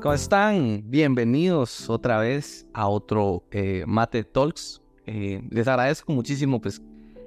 [0.00, 0.84] ¿Cómo están?
[0.84, 4.80] Bienvenidos otra vez a otro eh, Mate Talks.
[5.06, 6.80] Eh, les agradezco muchísimo pues,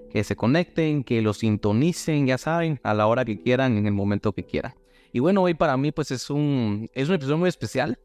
[0.10, 3.92] que se conecten, que lo sintonicen, ya saben, a la hora que quieran, en el
[3.92, 4.74] momento que quieran.
[5.12, 8.00] Y bueno, hoy para mí pues es un, es un episodio muy especial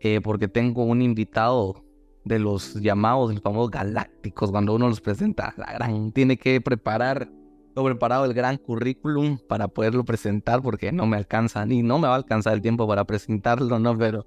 [0.00, 1.82] eh, porque tengo un invitado
[2.24, 7.30] de los llamados, los famosos galácticos, cuando uno los presenta, la gran, tiene que preparar,
[7.74, 12.06] lo preparado el gran currículum para poderlo presentar porque no me alcanza, ni no me
[12.06, 13.98] va a alcanzar el tiempo para presentarlo, ¿no?
[13.98, 14.26] Pero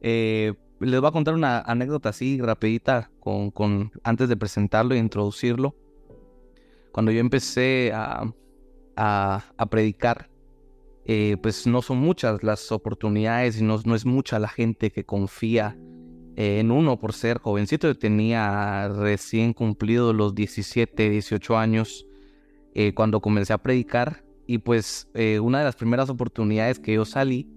[0.00, 4.98] eh, les voy a contar una anécdota así rapidita con, con, antes de presentarlo e
[4.98, 5.74] introducirlo.
[6.92, 8.32] Cuando yo empecé a,
[8.96, 10.30] a, predicar,
[11.04, 15.04] eh, pues no son muchas las oportunidades y no, no es mucha la gente que
[15.04, 15.76] confía
[16.36, 17.88] en uno por ser jovencito.
[17.88, 22.06] Yo tenía recién cumplido los 17, 18 años
[22.78, 25.08] eh, cuando comencé a predicar y pues
[25.42, 27.50] una de las primeras oportunidades que yo salí,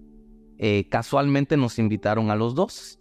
[0.90, 3.00] casualmente nos invitaron a los dos.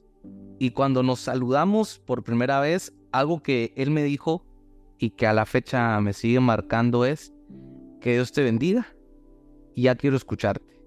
[0.58, 4.44] Y cuando nos saludamos por primera vez, algo que él me dijo
[4.98, 7.32] y que a la fecha me sigue marcando es
[8.00, 8.86] que Dios te bendiga
[9.74, 10.80] y ya quiero escucharte.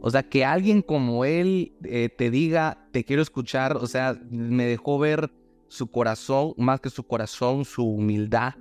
[0.00, 4.66] O sea, que alguien como él eh, te diga, te quiero escuchar, o sea, me
[4.66, 5.32] dejó ver
[5.68, 8.54] su corazón, más que su corazón, su humildad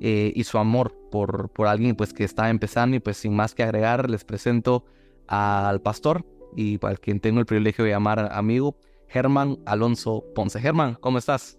[0.00, 3.54] eh, y su amor por, por alguien pues que estaba empezando y pues sin más
[3.54, 4.84] que agregar les presento
[5.26, 8.76] al pastor y para quien tengo el privilegio de llamar amigo,
[9.08, 10.60] Germán Alonso Ponce.
[10.60, 11.58] Germán, ¿cómo estás?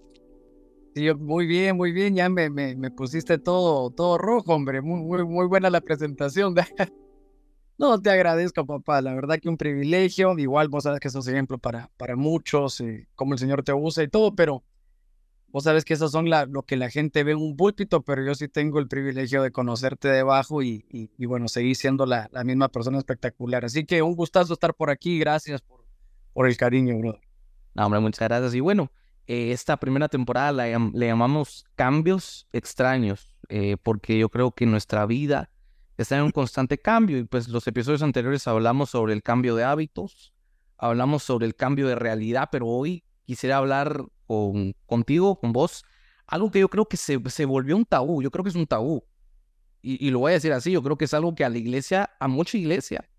[0.95, 5.01] Sí, muy bien, muy bien, ya me, me, me pusiste todo, todo rojo, hombre, muy,
[5.01, 6.55] muy, muy buena la presentación.
[7.79, 9.01] No, te agradezco, papá.
[9.01, 10.37] La verdad que un privilegio.
[10.39, 14.03] Igual vos sabes que sos ejemplo para, para muchos, eh, cómo el Señor te usa
[14.03, 14.63] y todo, pero
[15.49, 18.23] vos sabes que esas son la, lo que la gente ve en un púlpito, pero
[18.23, 22.43] yo sí tengo el privilegio de conocerte debajo y, y, bueno, seguir siendo la, la,
[22.43, 23.65] misma persona espectacular.
[23.65, 25.19] Así que un gustazo estar por aquí.
[25.19, 25.85] Gracias por,
[26.33, 27.19] por el cariño, bro.
[27.73, 28.53] No, hombre, muchas gracias.
[28.55, 28.91] Y bueno,
[29.27, 35.05] eh, esta primera temporada la, le llamamos cambios extraños, eh, porque yo creo que nuestra
[35.05, 35.49] vida
[35.97, 39.65] está en un constante cambio y pues los episodios anteriores hablamos sobre el cambio de
[39.65, 40.33] hábitos,
[40.77, 45.83] hablamos sobre el cambio de realidad, pero hoy quisiera hablar con, contigo, con vos,
[46.25, 48.67] algo que yo creo que se, se volvió un tabú, yo creo que es un
[48.67, 49.03] tabú.
[49.81, 51.57] Y, y, lo voy a decir así, yo creo que es algo que a la
[51.57, 53.09] iglesia, a mucha iglesia,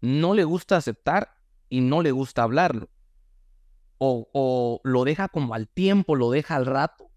[0.00, 1.36] no le gusta aceptar
[1.68, 2.88] y no le gusta hablarlo.
[3.98, 7.10] O, o lo deja como al tiempo, lo deja al rato.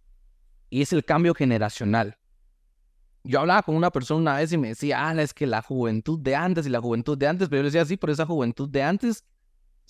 [0.70, 2.20] Y es el cambio generacional
[3.24, 6.20] yo hablaba con una persona una vez y me decía, ah, es que la juventud
[6.20, 8.70] de antes y la juventud de antes, pero yo le decía, sí, pero esa juventud
[8.70, 9.26] de antes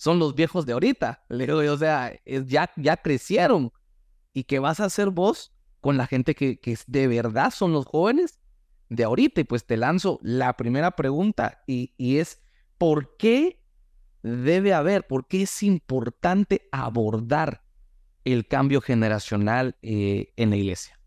[0.00, 1.26] son los viejos de ahorita.
[1.28, 3.70] Le digo, o sea, ya, ya crecieron.
[4.32, 5.52] ¿Y qué vas a hacer vos
[5.82, 8.40] con la gente que, que de verdad son los jóvenes
[8.88, 9.42] de ahorita?
[9.42, 12.40] Y pues te lanzo la primera pregunta y, y es,
[12.78, 13.62] ¿por qué
[14.22, 17.62] debe haber, por qué es importante abordar
[18.24, 20.98] el cambio generacional eh, en la iglesia?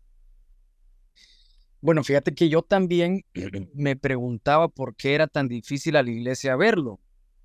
[1.80, 3.24] Bueno, fíjate que yo también
[3.74, 7.00] me preguntaba por qué era tan difícil a la iglesia verlo.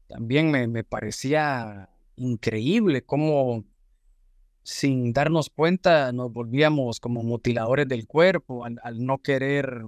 [0.10, 3.64] También me, me parecía increíble cómo
[4.64, 9.86] sin darnos cuenta nos volvíamos como mutiladores del cuerpo al, no querer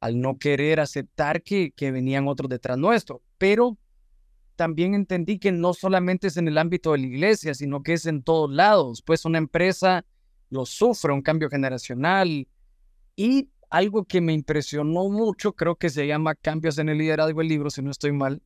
[0.00, 3.22] al no querer aceptar que, que venían otros detrás nuestro.
[3.38, 3.76] Pero
[4.54, 8.06] también entendí que no solamente es en el ámbito de la iglesia, sino que es
[8.06, 9.02] en todos lados.
[9.02, 10.04] Pues una empresa
[10.50, 12.46] lo sufre, un cambio generacional,
[13.16, 17.48] y algo que me impresionó mucho, creo que se llama Cambios en el liderazgo, el
[17.48, 18.42] libro, si no estoy mal,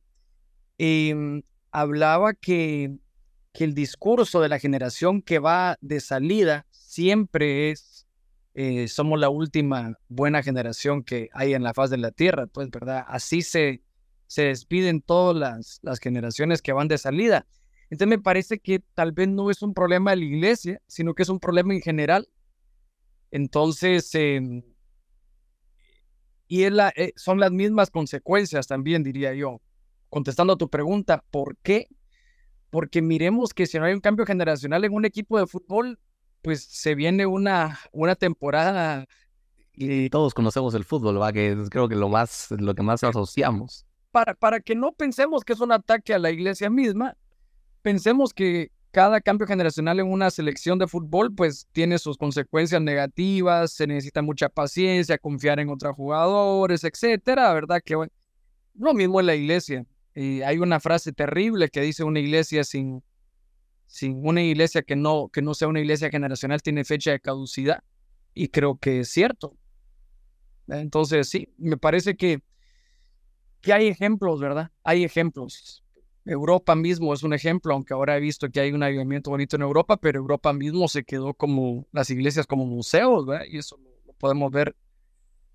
[0.77, 2.97] em, hablaba que,
[3.53, 8.07] que el discurso de la generación que va de salida siempre es,
[8.53, 12.69] eh, somos la última buena generación que hay en la faz de la tierra, pues,
[12.69, 13.05] ¿verdad?
[13.07, 13.81] Así se,
[14.27, 17.45] se despiden todas las, las generaciones que van de salida.
[17.89, 21.23] Entonces me parece que tal vez no es un problema de la iglesia, sino que
[21.23, 22.27] es un problema en general
[23.35, 24.63] entonces, em,
[26.47, 29.61] y es la, eh, son las mismas consecuencias también, diría yo.
[30.15, 31.89] Contestando a tu pregunta, ¿por qué?
[32.69, 35.99] Porque miremos que si no hay un cambio generacional en un equipo de fútbol,
[36.41, 39.07] pues se viene una, una temporada.
[39.73, 41.33] Y todos conocemos el fútbol, ¿va?
[41.33, 43.85] que creo que lo, más, lo que más asociamos.
[44.11, 47.17] Para, para que no pensemos que es un ataque a la iglesia misma,
[47.81, 53.73] pensemos que cada cambio generacional en una selección de fútbol pues tiene sus consecuencias negativas,
[53.73, 57.81] se necesita mucha paciencia, confiar en otros jugadores, etcétera, ¿verdad?
[57.83, 57.97] Que
[58.75, 59.85] lo mismo en la iglesia.
[60.15, 63.03] Y hay una frase terrible que dice una iglesia sin,
[63.85, 67.83] sin una iglesia que no, que no sea una iglesia generacional tiene fecha de caducidad.
[68.33, 69.55] Y creo que es cierto.
[70.67, 72.41] Entonces, sí, me parece que,
[73.61, 74.71] que hay ejemplos, ¿verdad?
[74.83, 75.85] Hay ejemplos
[76.25, 79.61] Europa mismo es un ejemplo, aunque ahora he visto que hay un avivamiento bonito en
[79.61, 83.45] Europa, pero Europa mismo se quedó como las iglesias como museos, ¿verdad?
[83.47, 84.75] Y eso lo podemos ver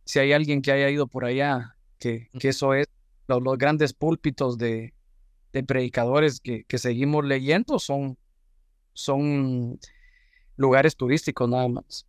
[0.04, 2.88] si hay alguien que haya ido por allá, que, que eso es
[3.38, 4.92] los, grandes púlpitos de,
[5.66, 8.16] predicadores que, seguimos leyendo son,
[8.92, 9.78] son
[10.56, 12.06] lugares turísticos nada más.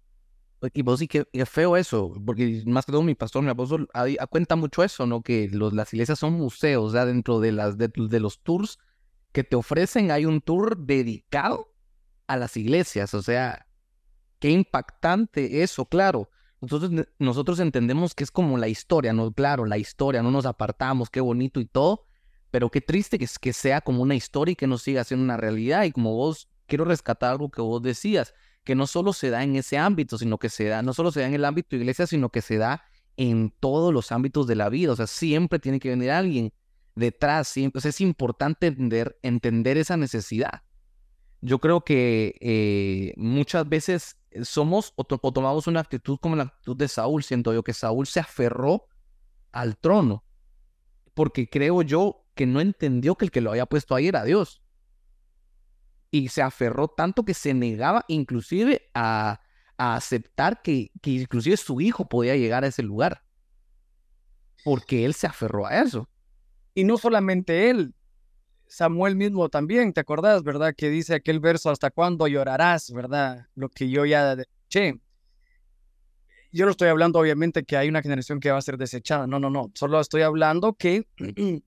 [0.73, 3.89] Y vos sí que es feo eso, porque más que todo mi pastor, mi apóstol,
[4.29, 5.23] cuenta mucho eso, ¿no?
[5.23, 8.77] Que las iglesias son museos, ya dentro de, las, de, de, los tours
[9.31, 11.73] que te ofrecen hay un tour dedicado
[12.27, 13.65] a las iglesias, o sea,
[14.39, 16.29] qué impactante eso, claro.
[16.61, 19.31] Nosotros, nosotros entendemos que es como la historia, ¿no?
[19.31, 22.05] Claro, la historia, no nos apartamos, qué bonito y todo,
[22.51, 25.85] pero qué triste que, sea como una historia y que no siga siendo una realidad.
[25.85, 29.55] Y como vos, quiero rescatar algo que vos decías, que no solo se da en
[29.55, 32.29] ese ámbito, sino que se da, no solo se da en el ámbito iglesia, sino
[32.29, 32.83] que se da
[33.17, 34.91] en todos los ámbitos de la vida.
[34.91, 36.53] O sea, siempre tiene que venir alguien
[36.93, 37.81] detrás, siempre.
[37.83, 40.61] es importante entender, entender esa necesidad.
[41.41, 46.87] Yo creo que eh, muchas veces somos o, tomamos una actitud como la actitud de
[46.87, 48.87] Saúl, siento yo que Saúl se aferró
[49.51, 50.23] al trono,
[51.13, 54.61] porque creo yo que no entendió que el que lo había puesto ahí era Dios
[56.11, 59.41] y se aferró tanto que se negaba inclusive a,
[59.77, 63.23] aceptar que, que inclusive su hijo podía llegar a ese lugar.
[64.63, 66.07] Porque él se aferró a eso.
[66.75, 67.95] Y no solamente él,
[68.71, 70.73] Samuel mismo también, ¿te acordás, verdad?
[70.73, 73.47] Que dice aquel verso, ¿hasta cuándo llorarás, verdad?
[73.53, 74.37] Lo que yo ya
[74.69, 74.97] che.
[76.53, 79.27] Yo no estoy hablando, obviamente, que hay una generación que va a ser desechada.
[79.27, 79.71] No, no, no.
[79.75, 81.05] Solo estoy hablando que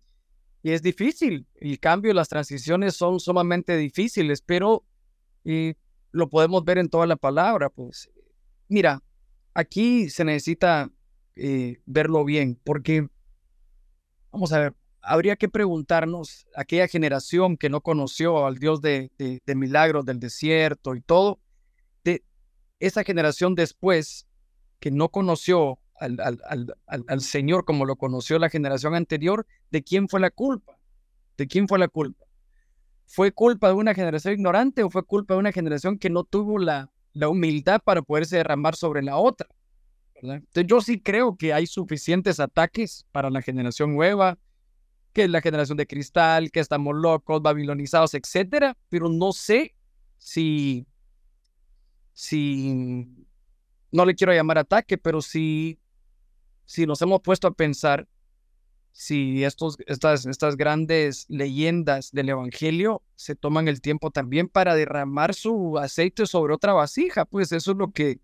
[0.63, 1.47] es difícil.
[1.57, 4.87] El cambio, las transiciones son sumamente difíciles, pero
[5.45, 5.77] y
[6.11, 7.69] lo podemos ver en toda la palabra.
[7.69, 8.09] Pues
[8.69, 9.03] mira,
[9.53, 10.91] aquí se necesita
[11.37, 13.07] eh, verlo bien, porque
[14.33, 14.75] vamos a ver,
[15.05, 20.95] habría que preguntarnos aquella generación que no conoció al Dios de, de milagros del desierto
[20.95, 21.41] y todo,
[22.05, 22.25] de
[22.81, 24.27] esa generación después
[24.81, 30.09] que no conoció al, al, al, Señor como lo conoció la generación anterior, ¿de quién
[30.09, 30.79] fue la culpa?
[31.37, 32.27] ¿De quién fue la culpa?
[33.07, 36.59] ¿Fue culpa de una generación ignorante o fue culpa de una generación que no tuvo
[36.59, 39.49] la, la humildad para poderse derramar sobre la otra?
[40.17, 44.39] Entonces yo sí creo que hay suficientes ataques para la generación nueva,
[45.15, 49.75] que es la generación de cristal, que estamos locos, babilonizados, etcétera, pero no sé
[50.19, 50.87] si,
[52.13, 53.09] si,
[53.91, 55.79] no le quiero llamar ataque, pero si
[56.67, 58.09] si nos hemos puesto a pensar
[58.93, 65.35] si estos, estas, estas grandes leyendas del Evangelio se toman el tiempo también para derramar
[65.35, 68.21] su aceite sobre otra vasija, pues eso es lo que,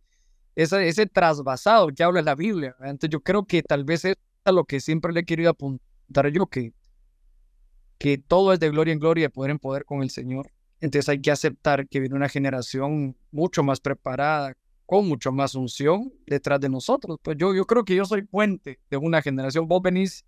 [0.55, 2.77] ese, trasvasado que habla la Biblia.
[2.81, 4.15] Entonces yo creo que tal vez es
[4.45, 6.73] a lo que siempre le he querido apuntar yo, que,
[8.01, 10.51] que todo es de gloria en gloria, de poder en poder con el Señor.
[10.81, 14.57] Entonces hay que aceptar que viene una generación mucho más preparada,
[14.87, 17.19] con mucho más unción detrás de nosotros.
[17.23, 19.69] Pues yo, yo creo que yo soy puente de una generación.
[19.69, 20.25] Vos venís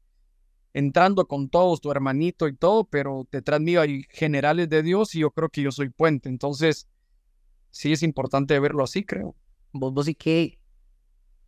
[0.74, 5.20] entrando con todos, tu hermanito y todo, pero detrás mío hay generales de Dios y
[5.20, 6.28] yo creo que yo soy puente.
[6.28, 6.88] Entonces,
[7.70, 9.34] sí es importante verlo así, creo.
[9.72, 10.58] Vos, vos que,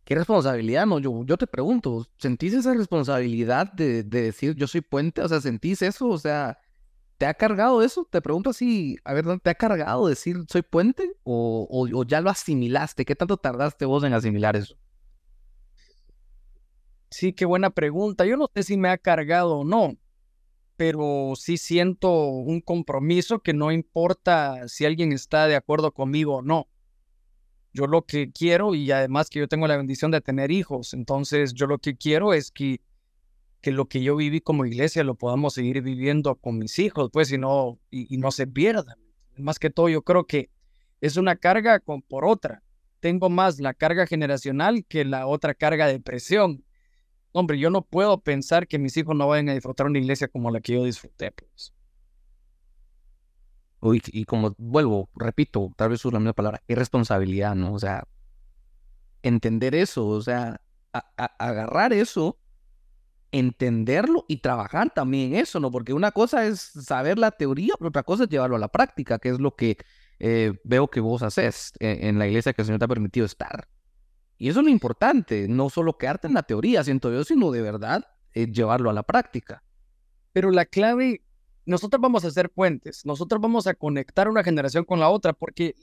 [0.05, 0.99] qué responsabilidad, ¿no?
[0.99, 5.21] Yo, yo te pregunto, ¿sentís esa responsabilidad de, de decir yo soy puente?
[5.21, 6.07] O sea, ¿sentís eso?
[6.07, 6.57] O sea,
[7.17, 8.05] ¿Te ha cargado eso?
[8.09, 11.13] Te pregunto así, a ver, ¿te ha cargado decir soy puente?
[11.23, 13.05] ¿O, o, ya lo asimilaste?
[13.05, 14.75] ¿Qué tanto tardaste vos en asimilar eso?
[17.09, 18.25] Sí, qué buena pregunta.
[18.25, 19.95] Yo no sé si me ha cargado o no,
[20.75, 26.41] pero sí siento un compromiso que no importa si alguien está de acuerdo conmigo o
[26.41, 26.67] no.
[27.75, 31.53] Yo lo que quiero, y además que yo tengo la bendición de tener hijos, entonces
[31.53, 32.79] yo lo que quiero es que
[33.65, 37.31] que lo que yo viví como iglesia lo podamos seguir viviendo con mis hijos, pues,
[37.31, 38.95] y no, y, no se pierdan.
[39.37, 40.51] Más que todo, yo creo que
[41.01, 42.61] es una carga con, por otra.
[42.99, 46.63] Tengo más la carga generacional que la otra carga de presión.
[47.31, 50.51] Hombre, yo no puedo pensar que mis hijos no vayan a disfrutar una iglesia como
[50.51, 51.73] la que yo disfruté, pues.
[53.85, 57.73] Uy, y como vuelvo, repito, tal vez uso la misma palabra, irresponsabilidad, ¿no?
[57.73, 58.07] O sea,
[59.21, 60.59] entender eso, o sea,
[61.37, 62.39] agarrar eso
[63.31, 65.69] entenderlo y trabajar también eso, ¿no?
[65.69, 69.19] Porque una cosa es saber la teoría, pero otra cosa es llevarlo a la práctica,
[69.19, 69.77] que es lo que
[70.19, 73.67] eh, veo que vos haces en, la iglesia que el Señor te ha permitido estar.
[74.37, 77.61] Y eso es lo importante, no solo quedarte en la teoría, siento yo, sino de
[77.61, 79.63] verdad eh, llevarlo a la práctica.
[80.31, 81.24] Pero la clave,
[81.65, 85.75] nosotros vamos a hacer puentes, nosotros vamos a conectar una generación con la otra, porque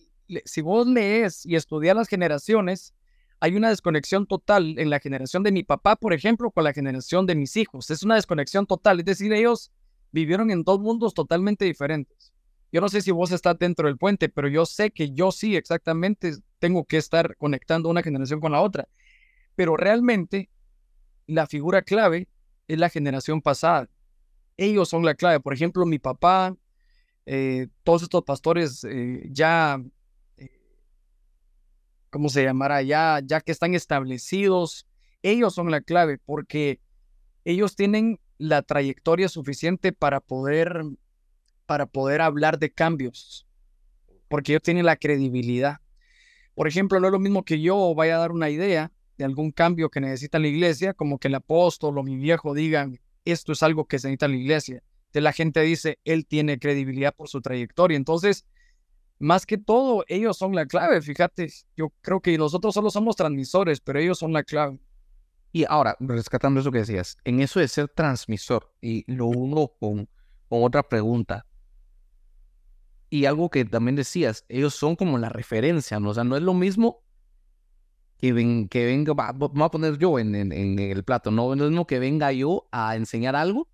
[0.44, 2.94] si vos lees y estudias las generaciones,
[3.40, 7.26] hay una desconexión total en la generación de mi papá, por ejemplo, con la generación
[7.26, 7.90] de mis hijos.
[7.90, 9.00] Es una desconexión total.
[9.00, 9.72] Es decir, ellos
[10.12, 12.32] vivieron en dos mundos totalmente diferentes.
[12.70, 15.56] Yo no sé si vos estás dentro del puente, pero yo sé que yo sí
[15.56, 18.86] exactamente tengo que estar conectando una generación con la otra.
[19.56, 20.48] Pero realmente
[21.26, 22.28] la figura clave
[22.68, 23.88] es la generación pasada.
[24.56, 25.40] Ellos son la clave.
[25.40, 26.56] Por ejemplo, mi papá,
[27.26, 29.80] eh, todos estos pastores eh, ya,
[30.36, 30.50] eh,
[32.10, 32.82] ¿cómo se llamará?
[32.82, 34.86] Ya, ya que están establecidos,
[35.22, 36.80] ellos son la clave porque
[37.44, 40.84] ellos tienen la trayectoria suficiente para poder
[41.66, 43.46] para poder hablar de cambios,
[44.28, 45.78] porque ellos tienen la credibilidad.
[46.54, 49.52] Por ejemplo, no es lo mismo que yo vaya a dar una idea de algún
[49.52, 53.62] cambio que necesita la iglesia, como que el apóstol o mi viejo digan, esto es
[53.62, 54.82] algo que se necesita la iglesia.
[55.06, 57.96] Entonces la gente dice, él tiene credibilidad por su trayectoria.
[57.96, 58.46] Entonces,
[59.18, 63.80] más que todo, ellos son la clave, fíjate, yo creo que nosotros solo somos transmisores,
[63.80, 64.78] pero ellos son la clave.
[65.52, 70.08] Y ahora, rescatando eso que decías, en eso de ser transmisor, y lo uno con,
[70.48, 71.46] con otra pregunta,
[73.10, 76.10] y algo que también decías, ellos son como la referencia, ¿no?
[76.10, 77.02] O sea, no es lo mismo
[78.22, 81.66] que, ven, que venga, vamos a poner yo en, en, el plato, no, es lo
[81.68, 83.68] mismo que venga yo a enseñar algo,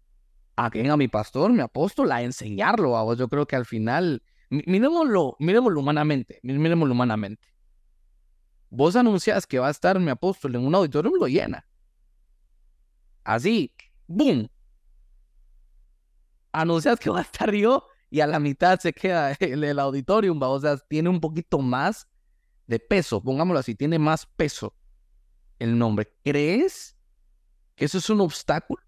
[0.57, 3.19] a que venga mi pastor, mi apóstol, a enseñarlo a vos.
[3.19, 7.47] Yo creo que al final, miremoslo, miremoslo humanamente, miremoslo humanamente.
[8.71, 11.69] Vos anuncias que va a estar mi apóstol en un auditorio, lo llena.
[13.25, 13.75] Así,
[14.07, 14.49] ¡boom!
[16.52, 20.61] Anuncias que va a estar yo y a la mitad se queda el, el o
[20.61, 22.09] sea, tiene un poquito más
[22.69, 24.75] de peso, pongámoslo así, tiene más peso
[25.59, 26.13] el nombre.
[26.23, 26.97] ¿Crees
[27.75, 28.83] que eso es un obstáculo?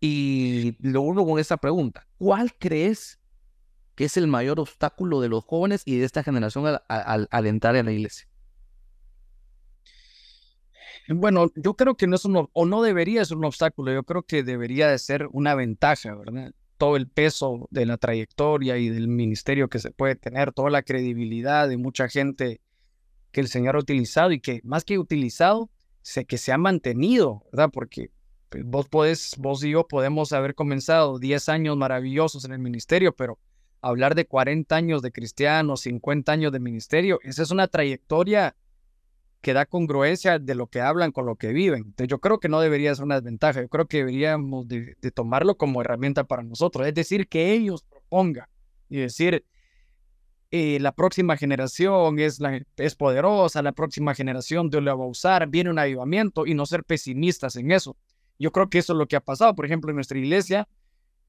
[0.00, 3.18] Y lo uno con esta pregunta, ¿cuál crees
[3.96, 7.86] que es el mayor obstáculo de los jóvenes y de esta generación al, entrar en
[7.86, 8.28] la iglesia?
[11.08, 14.22] Bueno, yo creo que no es un, o no debería ser un obstáculo, yo creo
[14.22, 16.52] que debería de ser una ventaja, ¿verdad?
[16.76, 20.82] Todo el peso de la trayectoria y del ministerio que se puede tener, toda la
[20.82, 22.60] credibilidad de mucha gente
[23.32, 25.70] que el Señor ha utilizado y que más que utilizado,
[26.02, 27.70] sé que se ha mantenido, ¿verdad?
[27.72, 28.10] Porque
[28.48, 33.14] pues, vos podés, vos y yo podemos haber comenzado 10 años maravillosos en el ministerio,
[33.14, 33.38] pero
[33.80, 38.56] hablar de 40 años de cristianos, 50 años de ministerio, esa es una trayectoria
[39.40, 41.84] que da congruencia de lo que hablan con lo que viven.
[41.86, 45.56] Entonces yo creo que no debería ser una desventaja, yo creo que deberíamos de, tomarlo
[45.56, 48.46] como herramienta para nosotros, es decir, que ellos propongan
[48.88, 49.44] y decir,
[50.50, 52.40] eh, la próxima generación es,
[52.76, 56.66] es poderosa, la próxima generación Dios la va a usar, viene un avivamiento y no
[56.66, 57.96] ser pesimistas en eso.
[58.38, 60.68] Yo creo que eso es lo que ha pasado, por ejemplo, en nuestra iglesia.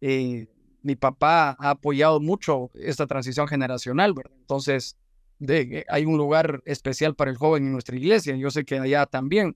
[0.01, 0.47] Eh,
[0.83, 4.33] mi papá ha apoyado mucho esta transición generacional, ¿verdad?
[4.39, 4.97] Entonces,
[5.39, 9.05] de, hay un lugar especial para el joven en nuestra iglesia, yo sé que allá
[9.05, 9.55] también.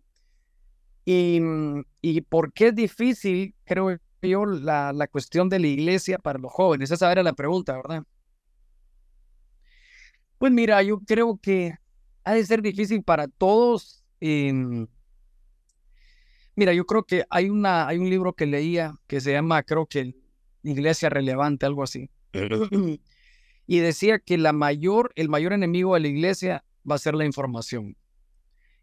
[1.06, 6.20] Y, mm, y por qué es difícil, creo yo, la, la cuestión de la iglesia
[6.20, 6.92] para los jóvenes.
[6.92, 8.04] Esa era la pregunta, ¿verdad?
[10.38, 11.76] Pues mira, yo creo que
[12.24, 14.04] ha de ser difícil para todos.
[14.20, 14.88] Em,
[16.56, 19.86] mira, yo creo que hay, una, hay un libro que leía que se llama, creo
[19.86, 20.16] que
[20.64, 22.10] Iglesia Relevante, algo así.
[23.68, 27.26] y decía que la mayor, el mayor enemigo de la iglesia va a ser la
[27.26, 27.96] información.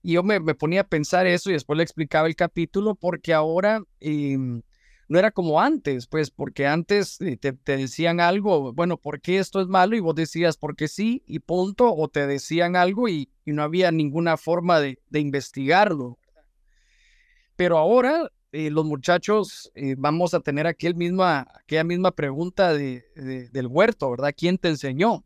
[0.02, 3.82] Y yo me, ponía a pensar eso y después le explicaba el capítulo porque ahora
[4.00, 4.62] em,
[5.08, 9.60] no era como antes, pues porque antes eh, te, decían algo, bueno, ¿por qué esto
[9.60, 9.96] es malo?
[9.96, 14.36] Y vos decías, porque sí, y punto, o te decían algo y, no había ninguna
[14.36, 16.18] forma de, de investigarlo.
[17.56, 23.04] Pero ahora eh, los muchachos eh, vamos a tener aquel misma, aquella misma pregunta de,
[23.52, 24.34] del huerto, ¿verdad?
[24.36, 25.24] ¿Quién te enseñó?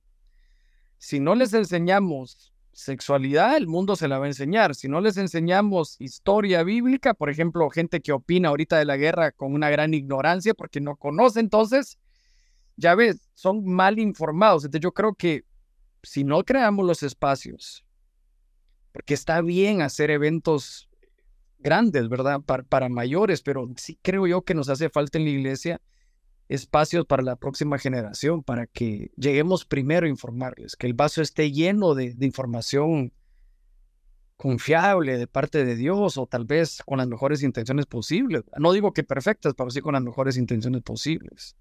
[0.99, 4.75] Si no les enseñamos sexualidad, el mundo se la va a enseñar.
[4.75, 9.31] Si no les enseñamos historia bíblica, por ejemplo, gente que opina ahorita de la guerra
[9.31, 11.99] con una gran ignorancia porque no conoce, entonces,
[12.77, 14.65] ya ves, son mal informados.
[14.65, 15.45] Entonces yo creo que
[16.03, 17.85] si no creamos los espacios,
[18.93, 20.89] porque está bien hacer eventos
[21.63, 22.41] grandes, ¿verdad?
[22.43, 25.81] Para, mayores, pero sí creo yo que nos hace falta en la iglesia
[26.49, 31.51] espacios para la próxima generación, para que lleguemos primero a informarles, que el vaso esté
[31.51, 33.13] lleno de, información
[34.37, 38.43] confiable de parte de Dios o tal vez con las mejores intenciones posibles.
[38.59, 41.57] No digo que perfectas, pero sí con las mejores intenciones posibles.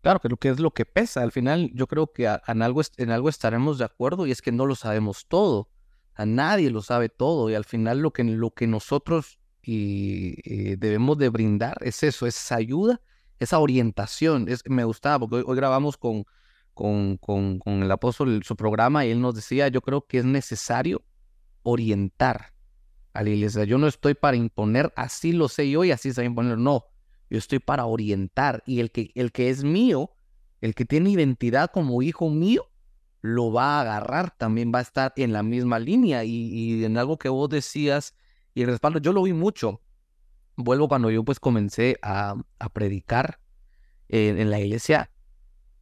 [0.00, 1.22] Claro, que lo que es lo que pesa.
[1.22, 4.50] Al final yo creo que en, algo, en algo estaremos de acuerdo y es que
[4.50, 5.68] no lo sabemos todo.
[6.14, 10.76] A nadie lo sabe todo y al final lo que, lo que nosotros y eh,
[10.76, 13.00] debemos de brindar es eso, esa ayuda,
[13.38, 14.48] esa orientación.
[14.48, 16.24] Es, me gustaba porque hoy, grabamos con,
[16.74, 20.24] con, con, con, el apóstol su programa y él nos decía, yo creo que es
[20.24, 21.02] necesario
[21.62, 22.52] orientar
[23.12, 23.64] a la iglesia.
[23.64, 26.42] Yo no estoy para imponer, así lo sé yo y así se va.
[26.42, 26.86] No,
[27.30, 30.10] yo estoy para orientar y el que, el que es mío,
[30.60, 32.68] el que tiene identidad como hijo mío,
[33.22, 37.18] lo va a agarrar, también va a estar en la misma línea y, en algo
[37.18, 38.14] que vos decías
[38.54, 39.80] y el respaldo, yo lo vi mucho.
[40.56, 42.36] Vuelvo cuando yo pues comencé a,
[42.72, 43.40] predicar
[44.08, 45.10] en, la iglesia.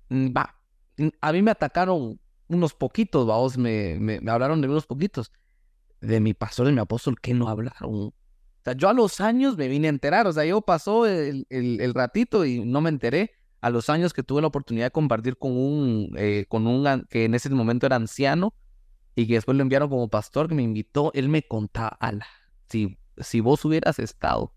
[0.08, 0.56] Mm, va,
[0.96, 5.32] mm, a mí me atacaron unos poquitos, vamos, me, me, hablaron de unos poquitos.
[6.00, 8.14] De mi pastor y mi apóstol, que no hablaron
[8.60, 11.46] o sea, yo a los años me vine a enterar, o sea, yo pasó el,
[11.48, 13.32] el, ratito y no me enteré.
[13.62, 17.26] A los años que tuve la oportunidad de compartir con un, eh, con un que
[17.26, 18.54] en ese momento era anciano
[19.14, 22.26] y que después lo enviaron como pastor, que me invitó, él me contaba, ala,
[22.70, 24.54] si, si vos hubieras estado,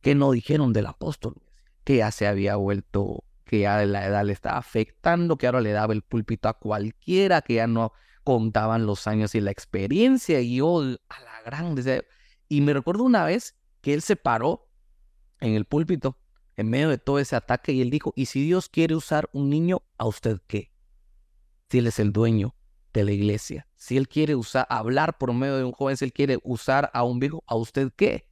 [0.00, 1.42] ¿qué no dijeron del apóstol?
[1.84, 5.72] Que ya se había vuelto, que ya la edad le estaba afectando, que ahora le
[5.72, 10.56] daba el púlpito a cualquiera, que ya no contaban los años y la experiencia, y
[10.56, 12.06] yo a la grande,
[12.48, 14.68] y me recuerdo una vez que él se paró
[15.40, 16.18] en el púlpito
[16.56, 19.50] en medio de todo ese ataque y él dijo, ¿y si Dios quiere usar un
[19.50, 20.70] niño, a usted qué?
[21.68, 22.54] Si él es el dueño
[22.94, 26.12] de la iglesia, si él quiere usar, hablar por medio de un joven, si él
[26.12, 28.26] quiere usar a un viejo, ¿a usted qué?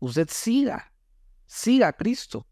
[0.00, 0.92] Usted siga,
[1.46, 2.48] siga a Cristo,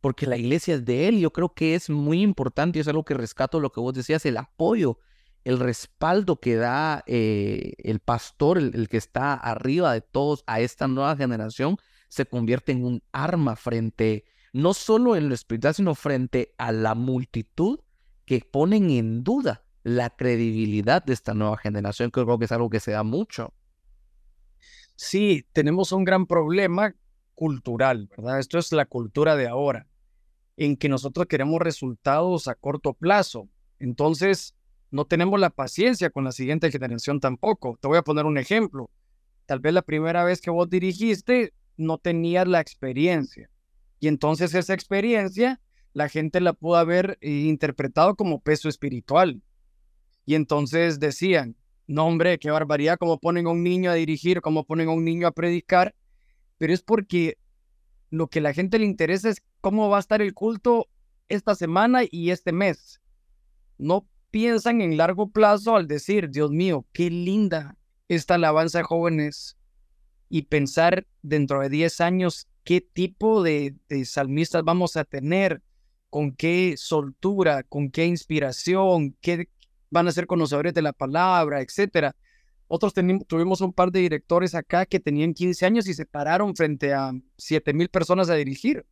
[0.00, 1.18] porque la iglesia es de él.
[1.18, 4.24] Yo creo que es muy importante y es algo que rescato lo que vos decías,
[4.24, 4.98] el apoyo
[5.44, 10.88] el respaldo que da eh, el pastor, el, que está arriba de todos a esta
[10.88, 11.76] nueva generación,
[12.08, 16.94] se convierte en un arma frente, no solo en lo espiritual, sino frente a la
[16.94, 17.80] multitud
[18.24, 22.70] que ponen en duda la credibilidad de esta nueva generación, que creo que es algo
[22.70, 23.54] que se da mucho.
[24.96, 26.94] Sí, tenemos un gran problema
[27.34, 28.40] cultural, ¿verdad?
[28.40, 29.86] Esto es la cultura de ahora,
[30.56, 33.48] en que nosotros queremos resultados a corto plazo.
[33.78, 34.54] Entonces,
[34.90, 37.76] no tenemos la paciencia con la siguiente generación tampoco.
[37.80, 38.88] Te voy a poner un ejemplo.
[39.46, 43.50] Tal vez la primera vez que vos dirigiste no tenías la experiencia.
[44.00, 45.60] Y entonces esa experiencia
[45.92, 49.42] la gente la pudo haber eh, interpretado como peso espiritual.
[50.26, 51.56] Y entonces decían,
[51.86, 55.04] no hombre, qué barbaridad, cómo ponen a un niño a dirigir, cómo ponen a un
[55.04, 55.94] niño a predicar.
[56.58, 57.38] Pero es porque
[58.10, 60.88] lo que la gente le interesa es cómo va a estar el culto
[61.28, 63.00] esta semana y este mes.
[63.76, 67.76] No piensan en largo plazo al decir, Dios mío, qué linda
[68.08, 69.56] esta alabanza de jóvenes
[70.28, 75.62] y pensar dentro de 10 años qué tipo de, salmistas vamos a tener,
[76.10, 79.48] con qué soltura, con qué inspiración, qué
[79.90, 82.14] van a ser conocedores de la palabra, etcétera.
[82.66, 82.94] Otros
[83.26, 87.12] tuvimos un par de directores acá que tenían 15 años y se pararon frente a
[87.36, 88.86] 7 mil personas a dirigir.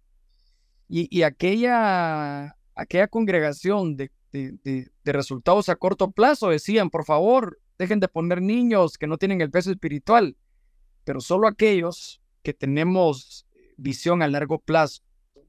[0.89, 6.49] Y, aquella, aquella congregación de de, resultados a corto plazo.
[6.49, 10.37] Decían, por favor, dejen de poner niños que no tienen el peso espiritual,
[11.05, 15.03] pero solo aquellos que tenemos visión a largo plazo,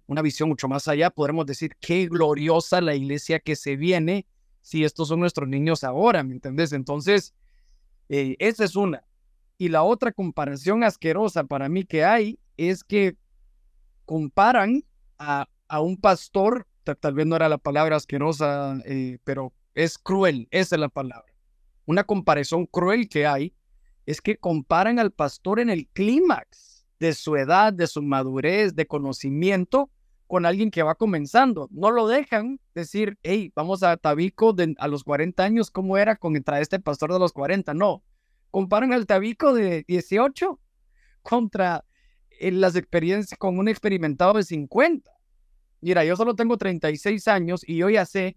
[0.06, 4.28] una visión mucho más allá, podremos decir qué gloriosa la iglesia que se viene
[4.64, 6.74] si estos son nuestros niños ahora, ¿me entendés?
[6.74, 7.36] Entonces,
[8.10, 9.04] eh, esa es una.
[9.60, 13.16] Y la otra comparación asquerosa para mí que hay es que
[14.06, 14.84] comparan
[15.20, 16.66] a, a un pastor
[17.00, 21.32] tal vez no era la palabra asquerosa, eh, pero es cruel, esa es la palabra.
[21.86, 23.54] Una comparación cruel que hay
[24.06, 28.86] es que comparan al pastor en el clímax de su edad, de su madurez, de
[28.86, 29.90] conocimiento,
[30.34, 31.68] con alguien que va comenzando.
[31.70, 36.60] No lo dejan decir, hey, vamos a Tabico a los 40 años, ¿cómo era contra
[36.60, 37.76] este pastor de los 40?
[37.76, 38.04] No.
[38.50, 40.60] Comparan al Tabico de 18
[41.22, 41.86] contra
[42.32, 45.12] eh, las experiencias con un experimentado de 50.
[45.82, 48.36] Mira, yo solo tengo 36 años y yo ya sé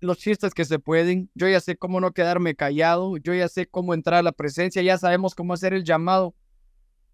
[0.00, 3.68] los chistes que se pueden, yo ya sé cómo no quedarme callado, yo ya sé
[3.68, 6.34] cómo entrar a la presencia, ya sabemos cómo hacer el llamado.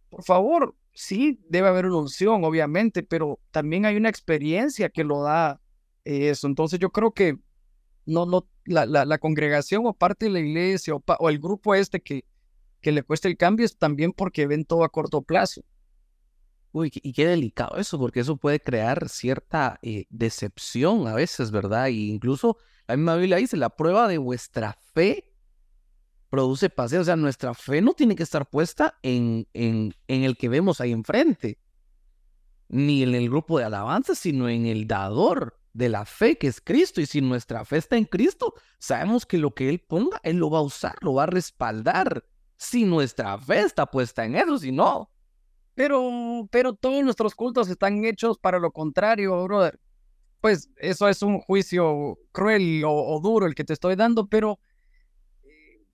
[0.09, 5.23] Por favor, sí, debe haber una unción, obviamente, pero también hay una experiencia que lo
[5.23, 5.61] da
[6.05, 6.47] eso.
[6.47, 7.37] Entonces yo creo que
[8.07, 12.25] no, no, la, la, congregación o parte de la iglesia o, el grupo este que,
[12.81, 15.63] que le cuesta el cambio es también porque ven todo a corto plazo.
[16.73, 21.87] Uy, y qué delicado eso, porque eso puede crear cierta eh, decepción a veces, ¿verdad?
[21.87, 22.57] Y incluso
[22.89, 25.34] la misma Biblia dice, la prueba de vuestra fe
[26.35, 26.93] produce paz.
[26.93, 30.81] O sea, nuestra fe no tiene que estar puesta en, en, en el que vemos
[30.81, 31.59] ahí enfrente,
[32.69, 36.61] ni en el grupo de alabanza, sino en el dador de la fe, que es
[36.61, 37.01] Cristo.
[37.01, 40.51] Y si nuestra fe está en Cristo, sabemos que lo que Él ponga, Él lo
[40.51, 42.25] va a usar, lo va a respaldar.
[42.57, 45.11] Si nuestra fe está puesta en eso, si no,
[45.75, 49.79] pero, pero todos nuestros cultos están hechos para lo contrario, brother.
[50.41, 54.59] Pues eso es un juicio cruel o, duro el que te estoy dando, pero,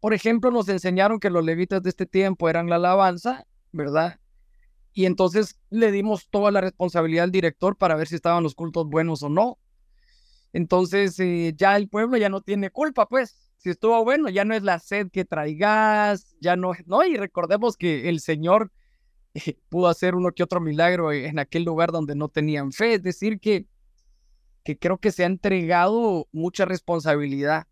[0.00, 4.18] por ejemplo, nos enseñaron que los levitas de este tiempo eran la alabanza, ¿verdad?
[4.92, 8.88] Y entonces le dimos toda la responsabilidad al director para ver si estaban los cultos
[8.88, 9.58] buenos o no.
[10.52, 13.36] Entonces eh, ya el pueblo ya no tiene culpa, pues.
[13.58, 17.04] Si estuvo bueno, ya no es la sed que traigas, ya no, no.
[17.04, 18.72] Y recordemos que el Señor
[19.34, 22.94] eh, pudo hacer uno que otro milagro en aquel lugar donde no tenían fe.
[22.94, 23.66] Es decir, que,
[24.64, 27.66] que creo que se ha entregado mucha responsabilidad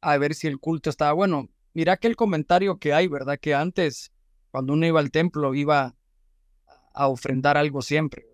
[0.00, 1.48] a ver si el culto estaba bueno.
[1.74, 3.38] Mira aquel comentario que hay, ¿verdad?
[3.38, 4.12] Que antes,
[4.50, 5.94] cuando uno iba al templo, iba
[6.94, 8.26] a ofrendar algo siempre.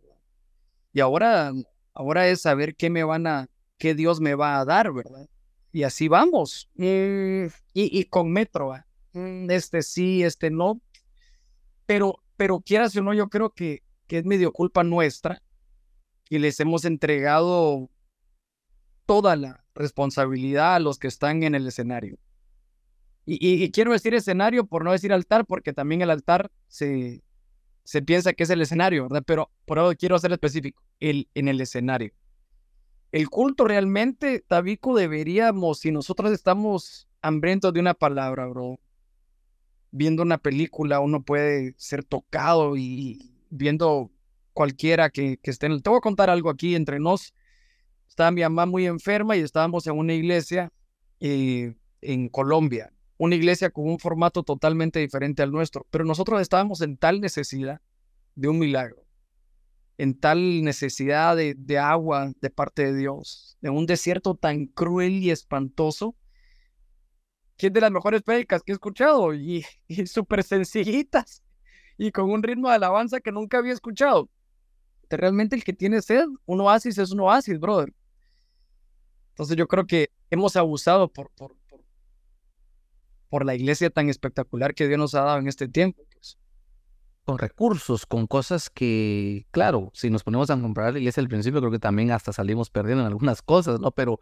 [0.93, 1.53] Y ahora,
[1.95, 3.49] ahora es saber qué me van a,
[3.79, 5.29] qué Dios me va a dar, ¿verdad?
[5.73, 6.69] Y así vamos.
[6.75, 8.75] Mm, y, con metro,
[9.13, 10.81] mm, este sí, este no.
[11.87, 15.43] Pero, pero quieras o no, yo creo que, que es medio culpa nuestra
[16.29, 17.91] y les hemos entregado
[19.07, 22.19] toda la responsabilidad a los que están en el escenario.
[23.31, 27.23] Y, quiero decir escenario por no decir altar, porque también el altar se,
[27.85, 29.23] se piensa que es el escenario, ¿verdad?
[29.27, 32.15] Pero por ahora quiero ser específico, el, en el escenario.
[33.13, 38.81] El culto realmente, Tabico, deberíamos, si nosotros estamos hambrientos de una palabra, bro,
[39.91, 44.11] viendo una película, uno puede ser tocado y viendo
[44.55, 45.83] cualquiera que, que esté en el...
[45.83, 47.35] Te voy a contar algo aquí entre nos.
[48.09, 50.73] Estaba mi mamá muy enferma y estábamos en una iglesia
[51.21, 56.81] eh, en Colombia una iglesia con un formato totalmente diferente al nuestro, pero nosotros estábamos
[56.81, 57.81] en tal necesidad
[58.37, 59.05] de un milagro,
[59.99, 65.31] en tal necesidad de, agua de parte de Dios, de un desierto tan cruel y
[65.31, 66.15] espantoso,
[67.57, 69.67] que es de las mejores prédicas que he escuchado y,
[70.07, 71.43] súper sencillitas
[71.97, 74.31] y con un ritmo de alabanza que nunca había escuchado.
[75.11, 77.93] Realmente el que tiene sed, un oasis es un oasis, brother.
[79.31, 81.57] Entonces yo creo que hemos abusado por, por,
[83.29, 86.03] por la iglesia tan espectacular que Dios nos ha dado en este tiempo.
[86.13, 86.39] Pues.
[87.25, 91.61] Con recursos, con cosas que, claro, si nos ponemos a comprar la iglesia al principio,
[91.61, 93.91] creo que también hasta salimos perdiendo en algunas cosas, ¿no?
[93.91, 94.21] Pero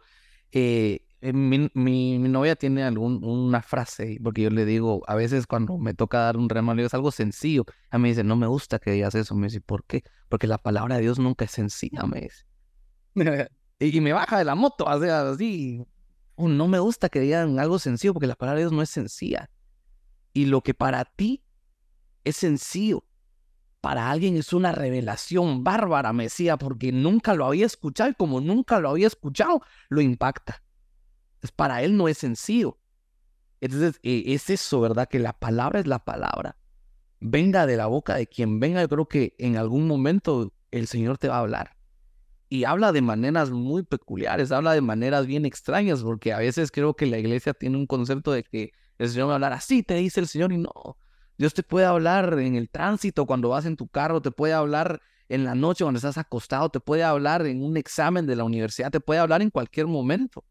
[0.51, 5.47] eh, eh, mi, mi, novia tiene algún, una frase, porque yo le digo, a veces
[5.47, 7.65] cuando me toca dar un remal, es algo sencillo.
[7.89, 9.35] A mí me dice, no me gusta que digas eso.
[9.35, 10.03] Me dice, ¿por qué?
[10.29, 12.45] Porque la palabra de Dios nunca es sencilla, me dice.
[13.79, 15.83] y, y, me baja de la moto, o sea, así,
[16.37, 19.49] no me gusta que digan algo sencillo porque la palabra de Dios no es sencilla.
[20.33, 21.43] Y lo que para ti
[22.23, 23.03] es sencillo,
[23.81, 28.79] para alguien es una revelación bárbara, Mesía, porque nunca lo había escuchado y como nunca
[28.79, 30.63] lo había escuchado, lo impacta.
[31.55, 32.77] Para él no es sencillo.
[33.61, 35.07] Entonces, e, es eso, ¿verdad?
[35.07, 36.57] Que la palabra es la palabra.
[37.19, 41.17] Venga de la boca de quien venga, yo creo que en algún momento el Señor
[41.17, 41.76] te va a hablar
[42.49, 46.95] y habla de maneras muy peculiares, habla de maneras bien extrañas, porque a veces creo
[46.95, 49.95] que la iglesia tiene un concepto de que el Señor va a hablar así, te
[49.95, 50.71] dice el Señor, y no.
[51.37, 55.01] Dios te puede hablar en el tránsito, cuando vas en tu carro, te puede hablar
[55.29, 58.91] en la noche cuando estás acostado, te puede hablar en un examen de la universidad,
[58.91, 60.43] te puede hablar en cualquier momento.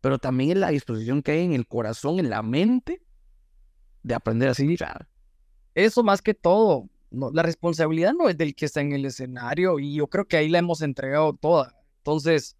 [0.00, 3.02] Pero también en la disposición que hay en el corazón, en la mente,
[4.02, 4.84] de aprender a seguir.
[5.74, 9.94] Eso más que todo, la responsabilidad no es del que está en el escenario y
[9.94, 11.74] yo creo que ahí la hemos entregado toda.
[11.98, 12.56] Entonces,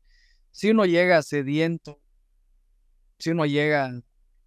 [0.50, 2.00] si uno llega sediento,
[3.18, 3.92] si uno llega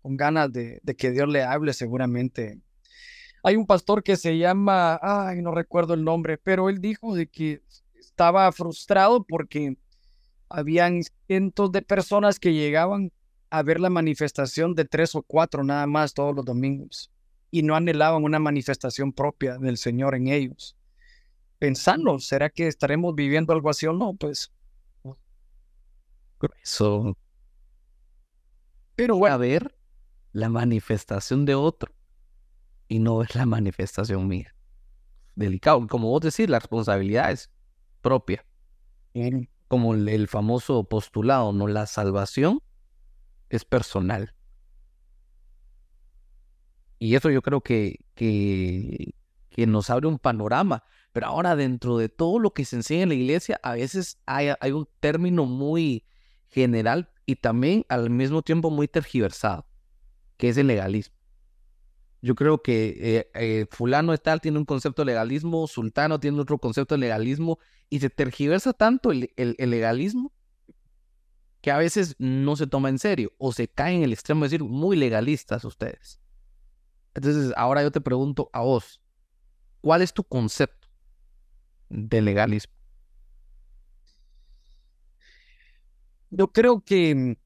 [0.01, 2.61] con ganas de, de que Dios le hable, seguramente.
[3.43, 7.27] Hay un pastor que se llama, ay, no recuerdo el nombre, pero él dijo de
[7.27, 7.63] que
[7.99, 9.77] estaba frustrado porque
[10.49, 13.11] habían cientos de personas que llegaban
[13.49, 17.11] a ver la manifestación de tres o cuatro nada más todos los domingos
[17.59, 20.75] y no anhelaban una manifestación propia del Señor en ellos.
[21.57, 24.13] Pensando, ¿será que estaremos viviendo algo así o no?
[24.13, 24.51] Pues.
[26.61, 27.17] Eso.
[28.97, 29.35] Pero bueno.
[29.35, 29.73] A ver
[30.33, 31.93] la manifestación de otro
[32.89, 34.53] y no es la manifestación mía.
[35.35, 35.87] Delicado.
[35.87, 37.49] Como vos decís, la responsabilidad es
[38.01, 38.45] propia.
[39.69, 41.67] Como el famoso postulado, ¿no?
[41.67, 42.61] La salvación
[43.49, 44.35] es personal.
[47.05, 49.13] Y eso yo creo que, que,
[49.67, 50.83] nos abre un panorama.
[51.13, 54.47] Pero ahora dentro de todo lo que se enseña en la iglesia, a veces hay,
[54.59, 56.03] hay un término muy
[56.47, 59.67] general y también al mismo tiempo muy tergiversado,
[60.37, 61.15] que es el legalismo.
[62.23, 66.57] Yo creo que eh, eh, fulano tal tiene un concepto de legalismo, sultano tiene otro
[66.57, 70.33] concepto de legalismo, y se tergiversa tanto el, el, el, legalismo
[71.61, 74.45] que a veces no se toma en serio o se cae en el extremo de
[74.47, 76.19] decir muy legalistas ustedes.
[77.15, 79.01] Entonces, ahora yo te pregunto a vos,
[79.81, 80.87] ¿cuál es tu concepto
[81.89, 82.73] de legalismo?
[86.29, 87.37] Yo creo que,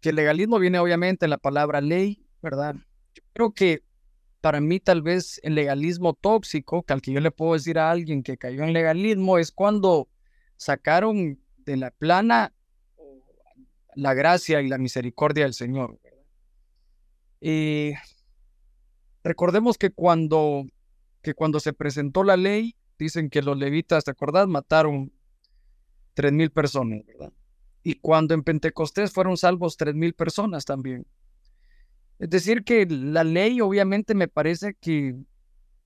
[0.00, 2.74] que el legalismo viene obviamente en la palabra ley, ¿verdad?
[3.14, 3.84] Yo creo que
[4.40, 7.90] para mí tal vez el legalismo tóxico, que al que yo le puedo decir a
[7.90, 10.08] alguien que cayó en legalismo, es cuando
[10.56, 12.54] sacaron de la plana
[13.94, 15.98] la gracia y la misericordia del Señor.
[17.40, 17.92] Y
[19.22, 20.64] recordemos que cuando,
[21.22, 24.46] que cuando se presentó la ley, dicen que los levitas, ¿te acordás?
[24.46, 25.12] Mataron
[26.14, 27.32] tres mil personas, ¿verdad?
[27.82, 31.06] Y cuando en Pentecostés fueron salvos tres mil personas también.
[32.18, 35.14] Es decir, que la ley obviamente me parece que,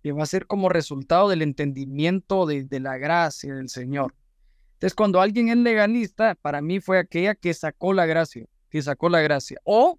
[0.06, 4.14] va a ser como resultado del entendimiento de, de la gracia del Señor.
[4.74, 9.08] Entonces, cuando alguien es legalista, para mí fue aquella que sacó la gracia, que sacó
[9.08, 9.60] la gracia.
[9.64, 9.98] O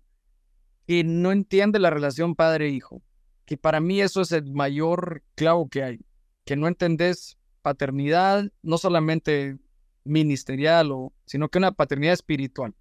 [0.86, 3.02] que no entiende la relación padre-hijo,
[3.46, 6.00] que para mí eso es el mayor clavo que hay,
[6.44, 9.58] que no entendés paternidad, no solamente
[10.04, 12.76] ministerial, o, sino que una paternidad espiritual.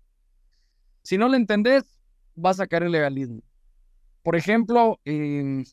[1.02, 1.84] Si no lo entendés,
[2.34, 3.42] vas a caer en legalismo.
[4.22, 5.64] Por ejemplo, em,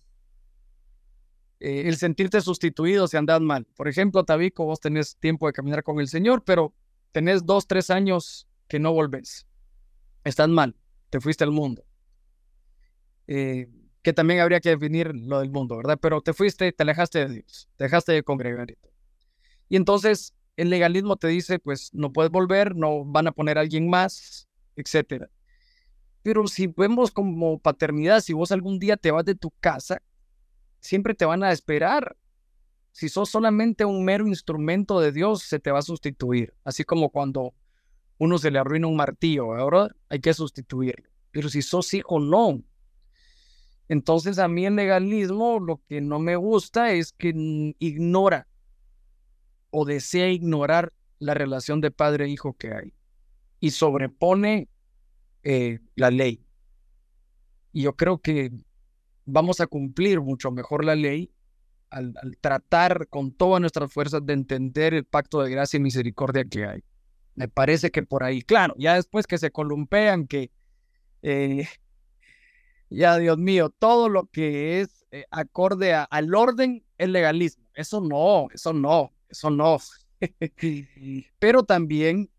[1.60, 3.66] eh, el sentirte sustituido si andas mal.
[3.76, 6.74] Por ejemplo, Tabico, vos tenés tiempo de caminar con el Señor, pero
[7.12, 9.48] tenés dos, tres años que no volvés.
[10.24, 10.76] Estás mal,
[11.10, 11.84] te fuiste al mundo.
[13.28, 13.70] Eh,
[14.02, 16.00] que también habría que definir lo del mundo, ¿verdad?
[16.02, 18.68] Pero te fuiste, te alejaste de Dios, te dejaste de congregar.
[19.70, 23.62] Y entonces el legalismo te dice, pues no puedes volver, no van a poner a
[23.62, 25.30] alguien más, etcétera.
[26.24, 30.02] Pero si vemos como paternidad, si vos algún día te vas de tu casa,
[30.80, 32.16] siempre te van a esperar.
[32.92, 36.54] Si sos solamente un mero instrumento de Dios, se te va a sustituir.
[36.64, 37.54] Así como cuando
[38.18, 41.10] uno se le arruina un martillo, ahora hay que sustituirlo.
[41.32, 42.62] Pero si sos hijo, no.
[43.92, 47.34] Entonces a mí el legalismo lo que no me gusta es que
[47.78, 48.48] ignora
[49.70, 52.94] o desea ignorar la relación de padre-hijo que hay
[53.60, 54.70] y sobrepone
[55.44, 56.42] eh, la ley.
[57.74, 58.54] Y yo creo que
[59.26, 61.30] vamos a cumplir mucho mejor la ley
[61.90, 66.66] al, tratar con todas nuestras fuerzas de entender el pacto de gracia y misericordia que
[66.66, 66.82] hay.
[67.36, 70.50] Me parece que por ahí, claro, ya después que se columpean, que
[71.24, 71.68] eh,
[72.92, 77.66] ya Dios mío, todo lo que es eh, acorde al orden es legalismo.
[77.74, 79.78] Eso no, eso no, eso no.
[81.40, 82.30] Pero también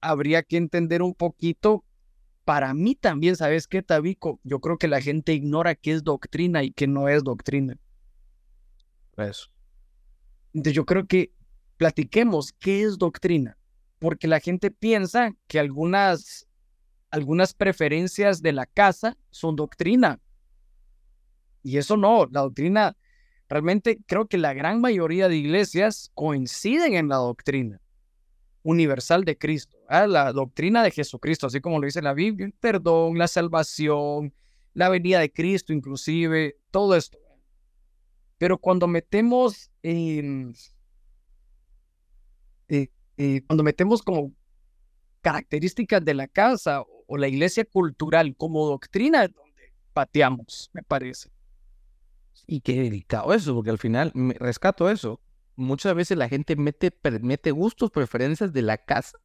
[0.00, 1.84] habría que entender un poquito
[2.48, 4.40] para mí también, ¿sabes qué, Tabico?
[4.42, 7.76] Yo creo que la gente ignora qué es doctrina y qué no es doctrina.
[9.18, 9.50] Eso.
[10.54, 11.30] Entonces yo creo que
[11.76, 13.58] platiquemos qué es doctrina,
[13.98, 16.47] porque la gente piensa que algunas,
[17.10, 20.20] algunas preferencias de la casa son doctrina.
[21.62, 22.96] Y eso no, la doctrina,
[23.48, 27.80] realmente creo que la gran mayoría de iglesias coinciden en la doctrina
[28.62, 33.16] universal de Cristo, la doctrina de Jesucristo, así como lo dice la Biblia, el perdón,
[33.16, 34.34] la salvación,
[34.74, 37.18] la venida de Cristo inclusive, todo esto.
[38.36, 40.52] Pero cuando metemos eh,
[42.68, 44.32] eh, cuando metemos como
[45.22, 51.28] características de la casa o la iglesia cultural como doctrina, es donde pateamos, me parece.
[52.46, 55.20] Y qué delicado eso, porque al final me rescato eso
[55.58, 59.18] muchas veces la gente mete, mete gustos, preferencias de la casa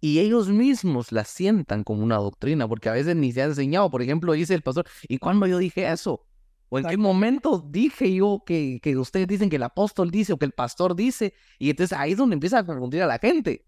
[0.00, 3.90] y ellos mismos la sientan como una doctrina, porque a veces ni se ha enseñado.
[3.90, 6.24] Por ejemplo, dice el pastor, ¿y cuándo yo dije eso?
[6.70, 10.38] ¿O en qué momento dije yo que, que ustedes dicen que el apóstol dice o
[10.38, 11.34] que el pastor dice?
[11.58, 13.66] Y entonces ahí es donde empieza a confundir a la gente.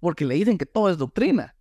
[0.00, 1.54] Porque le dicen que todo es doctrina.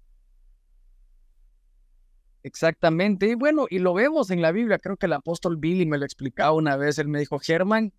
[2.44, 3.28] Exactamente.
[3.28, 4.80] Y bueno, y lo vemos en la Biblia.
[4.80, 6.98] Creo que el apóstol Billy me lo explicaba una vez.
[6.98, 7.94] Él me dijo, Germán,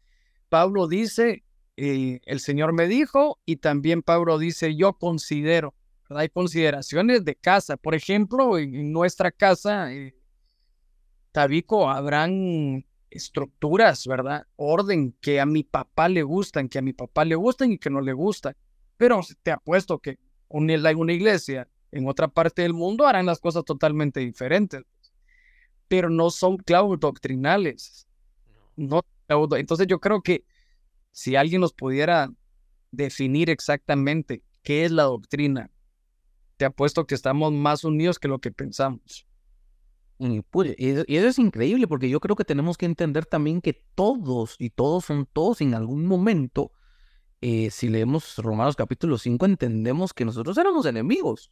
[0.48, 1.44] Pablo dice,
[1.76, 5.74] eh, el Señor me dijo, y también Pablo dice, yo considero.
[6.08, 7.76] Hay consideraciones de casa.
[7.76, 10.16] Por ejemplo, en, nuestra casa, eh,
[11.32, 14.46] Tabico, habrán estructuras, ¿verdad?
[14.56, 17.90] Orden que a mi papá le gustan, que a mi papá le gustan y que
[17.90, 18.56] no le gustan.
[18.96, 20.18] Pero te apuesto que
[20.50, 24.82] en una iglesia en otra parte del mundo harán las cosas totalmente diferentes.
[25.88, 28.06] Pero no son clavos doctrinales.
[28.76, 30.44] No entonces yo creo que
[31.12, 32.30] si alguien nos pudiera
[32.90, 35.70] definir exactamente qué es la doctrina,
[36.56, 39.26] te apuesto que estamos más unidos que lo que pensamos.
[40.18, 40.42] Y,
[40.76, 45.06] eso es increíble porque yo creo que tenemos que entender también que todos y todos
[45.06, 46.72] son todos en algún momento,
[47.40, 51.50] eh, si leemos Romanos capítulo 5, entendemos que nosotros éramos enemigos.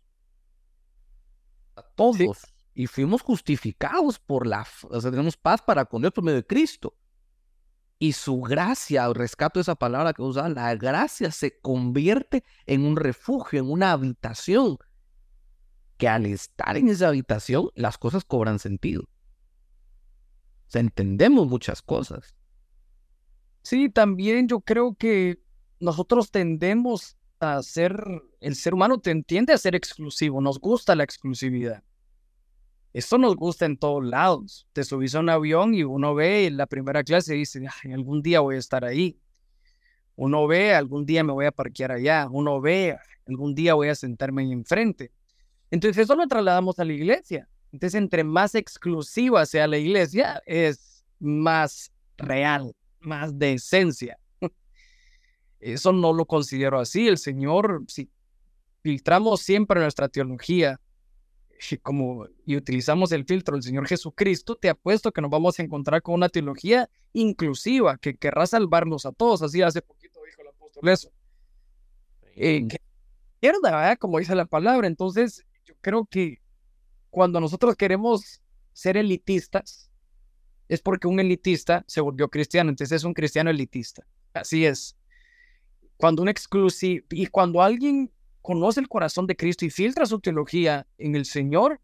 [1.77, 2.47] A todos.
[2.75, 4.67] Y fuimos justificados por la...
[4.91, 6.95] O sea, tenemos paz para con Dios por medio de Cristo
[7.99, 13.59] y su gracia, rescato esa palabra que usa, la gracia se convierte en un refugio,
[13.59, 14.79] en una habitación,
[15.97, 19.03] que al estar en esa habitación las cosas cobran sentido.
[19.03, 22.37] O sea, entendemos muchas cosas.
[23.63, 25.43] Sí, también yo creo que
[25.81, 31.05] nosotros tendemos a ser, el ser humano te entiende a ser exclusivo, nos gusta la
[31.05, 31.83] exclusividad.
[32.93, 34.67] Esto nos gusta en todos lados.
[34.73, 38.23] Te subís a un avión y uno ve en la primera clase y dice, algún
[38.23, 39.21] día voy a estar ahí.
[40.17, 42.27] Uno ve, algún día me voy a parquear allá.
[42.31, 45.13] Uno ve, algún día voy a sentarme ahí enfrente.
[45.71, 47.49] Entonces eso lo trasladamos a la iglesia.
[47.73, 54.19] Entonces entre más exclusiva sea la iglesia, es más real, más de esencia.
[55.61, 57.09] Eso no lo considero así.
[57.09, 58.11] El Señor, si
[58.83, 60.81] filtramos siempre nuestra teología
[61.83, 66.03] como, y utilizamos el filtro del Señor Jesucristo, te apuesto que nos vamos a encontrar
[66.03, 69.43] con una teología inclusiva que querrá salvarnos a todos.
[69.43, 71.11] Así hace poquito dijo el apóstol eso.
[72.37, 72.69] Eh,
[73.35, 74.87] izquierda, como dice la palabra.
[74.87, 76.41] Entonces, yo creo que
[77.11, 78.41] cuando nosotros queremos
[78.73, 79.91] ser elitistas,
[80.69, 84.07] es porque un elitista se volvió cristiano, entonces es un cristiano elitista.
[84.35, 84.98] Así es.
[85.99, 90.87] Cuando un exclusivo, y cuando alguien conoce el corazón de Cristo y filtra su teología
[90.97, 91.81] en el Señor,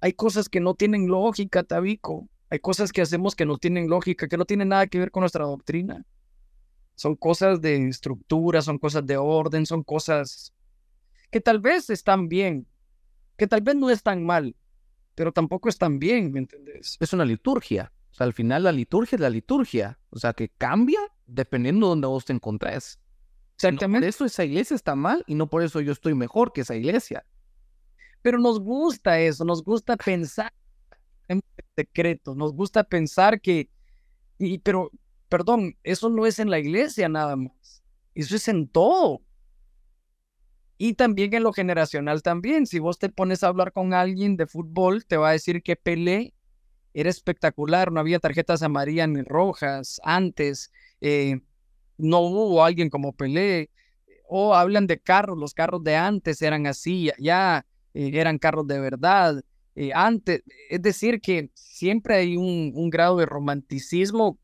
[0.00, 2.28] hay cosas que no tienen lógica, Tabico.
[2.50, 5.20] Hay cosas que hacemos que no tienen lógica, que no tienen nada que ver con
[5.20, 6.04] nuestra doctrina.
[6.96, 10.52] Son cosas de estructura, son cosas de orden, son cosas
[11.30, 12.66] que tal vez están bien,
[13.36, 14.56] que tal vez no están mal,
[15.14, 16.96] pero tampoco están bien, ¿me entiendes?
[17.00, 17.92] Es una liturgia.
[18.10, 19.98] O sea, al final la liturgia es la liturgia.
[20.10, 22.98] O sea, que cambia dependiendo de donde vos te encontrés.
[23.68, 24.06] Exactamente.
[24.06, 26.74] por eso esa iglesia está mal y no por eso yo estoy mejor que esa
[26.74, 27.24] iglesia.
[28.22, 30.52] Pero nos gusta eso, nos gusta pensar
[31.28, 31.42] en
[31.76, 33.68] secreto, nos gusta pensar que,
[34.38, 34.90] y, pero,
[35.28, 37.82] perdón, eso no es en la iglesia nada más,
[38.14, 39.22] eso es en todo.
[40.78, 42.66] Y también en lo generacional también.
[42.66, 45.76] Si vos te pones a hablar con alguien de fútbol, te va a decir que
[45.76, 46.34] Pelé
[46.92, 51.40] era espectacular, no había tarjetas amarillas ni rojas antes, eh,
[51.98, 53.70] no hubo alguien como Pelé.
[54.28, 58.80] O hablan de carros, los carros de antes eran así, ya eh, eran carros de
[58.80, 59.42] verdad.
[59.74, 64.38] Eh, antes, es decir, que siempre hay un, un grado de romanticismo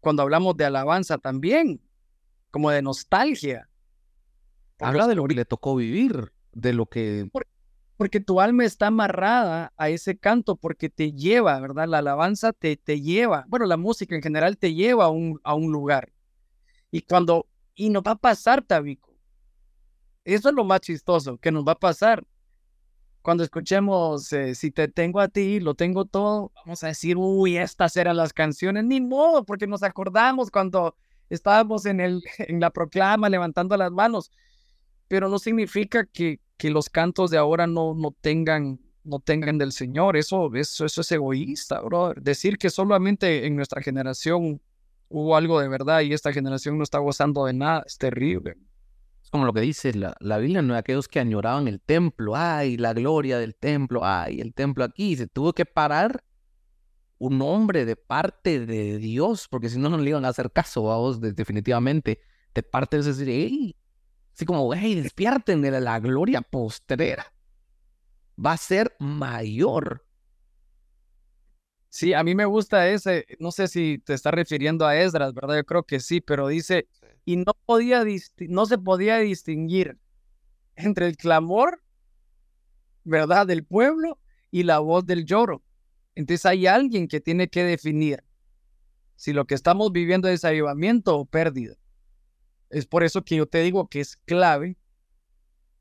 [0.00, 1.80] cuando hablamos de alabanza también,
[2.50, 3.68] como de nostalgia.
[4.78, 7.30] Habla de lo que le tocó vivir, de lo que...
[7.96, 11.86] Porque tu alma está amarrada a ese canto porque te lleva, ¿verdad?
[11.86, 15.54] La alabanza te, te lleva, bueno, la música en general te lleva a un, a
[15.54, 16.10] un lugar.
[16.90, 19.14] Y cuando, y nos va a pasar, Tabico.
[20.24, 22.26] Eso es lo más chistoso, que nos va a pasar.
[23.22, 27.56] Cuando escuchemos, eh, si te tengo a ti, lo tengo todo, vamos a decir, uy,
[27.56, 30.96] estas eran las canciones, ni modo, porque nos acordamos cuando
[31.28, 34.30] estábamos en, el, en la proclama levantando las manos
[35.10, 39.72] pero no significa que, que los cantos de ahora no, no, tengan, no tengan del
[39.72, 40.16] Señor.
[40.16, 42.22] Eso, eso, eso es egoísta, brother.
[42.22, 44.62] Decir que solamente en nuestra generación
[45.10, 48.56] hubo algo de verdad y esta generación no está gozando de nada es terrible.
[49.22, 50.74] Es como lo que dice la, la Biblia, ¿no?
[50.74, 55.26] Aquellos que añoraban el templo, ay, la gloria del templo, ay, el templo aquí, se
[55.26, 56.24] tuvo que parar
[57.18, 60.90] un hombre de parte de Dios, porque si no, no le iban a hacer caso
[60.90, 62.20] a vos, definitivamente,
[62.54, 63.76] de parte de decir, hey,
[64.40, 67.26] Así como, hey, despierten de la gloria postrera.
[68.42, 70.06] Va a ser mayor.
[71.90, 75.56] Sí, a mí me gusta ese, no sé si te está refiriendo a Esdras, ¿verdad?
[75.56, 76.88] Yo creo que sí, pero dice,
[77.24, 78.04] y no, podía
[78.48, 79.98] no se podía distinguir
[80.76, 81.82] entre el clamor,
[83.02, 83.46] ¿verdad?
[83.46, 84.20] Del pueblo
[84.52, 85.64] y la voz del lloro.
[86.14, 88.22] Entonces hay alguien que tiene que definir
[89.16, 91.74] si lo que estamos viviendo es avivamiento o pérdida.
[92.70, 94.76] Es por eso que yo te digo que es clave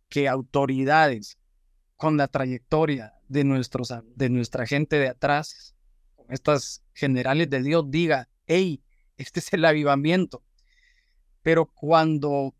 [0.09, 1.37] que autoridades
[1.97, 5.75] con la trayectoria de, nuestros, de nuestra gente de atrás,
[6.29, 8.81] estas generales de Dios, diga, hey,
[9.17, 10.43] este es el avivamiento.
[11.41, 12.53] Pero cuando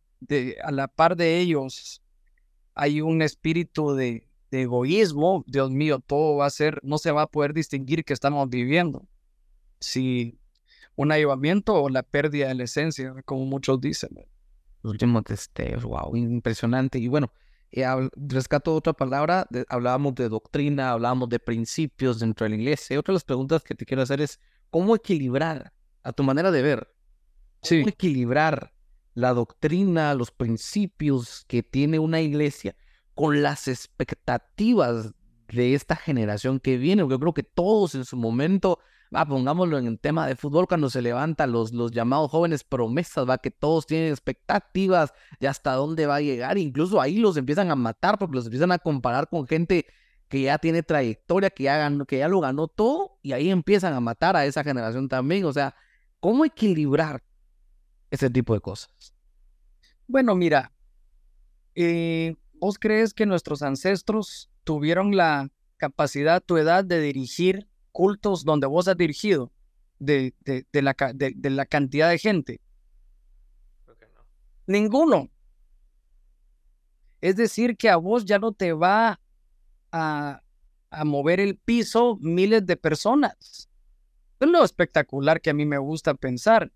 [0.63, 2.01] a la par de ellos
[2.73, 7.23] hay un espíritu de, de egoísmo, Dios mío, todo va a ser, no se va
[7.23, 9.05] a poder distinguir que estamos viviendo.
[9.79, 10.39] Si
[10.95, 14.09] un avivamiento o la pérdida de la esencia, como muchos dicen.
[14.83, 16.99] Los últimos testeos, wow, impresionante.
[16.99, 17.31] Y bueno,
[17.71, 22.95] eh, rescato otra palabra, hablábamos de doctrina, hablábamos de principios dentro de la iglesia.
[22.95, 24.39] Y otra de las preguntas que te quiero hacer es,
[24.69, 26.87] ¿cómo equilibrar, a tu manera de ver,
[27.67, 28.73] cómo equilibrar
[29.13, 32.75] la doctrina, los principios que tiene una iglesia
[33.13, 35.13] con las expectativas
[35.49, 37.03] de esta generación que viene?
[37.03, 38.79] Porque yo creo que todos en su momento
[39.13, 43.27] va, pongámoslo en el tema de fútbol, cuando se levantan los, los llamados jóvenes promesas,
[43.27, 47.71] va, que todos tienen expectativas de hasta dónde va a llegar, incluso ahí los empiezan
[47.71, 49.85] a matar porque los empiezan a comparar con gente
[50.29, 53.99] que ya tiene trayectoria, que ya, que ya lo ganó todo, y ahí empiezan a
[53.99, 55.43] matar a esa generación también.
[55.45, 55.75] O sea,
[56.19, 57.23] ¿cómo equilibrar
[58.11, 59.13] ese tipo de cosas?
[60.07, 60.71] Bueno, mira,
[61.73, 67.67] eh, ¿vos crees que nuestros ancestros tuvieron la capacidad, tu edad, de dirigir
[67.99, 69.51] cultos donde vos has dirigido?
[69.99, 72.61] De, de, la, de, la, cantidad de gente.
[74.67, 75.29] Ninguno.
[77.19, 79.19] Es decir, que a vos ya no te va
[79.91, 80.41] a,
[80.89, 83.67] a mover el piso miles de personas.
[84.39, 86.71] Es lo espectacular que a mí me gusta pensar.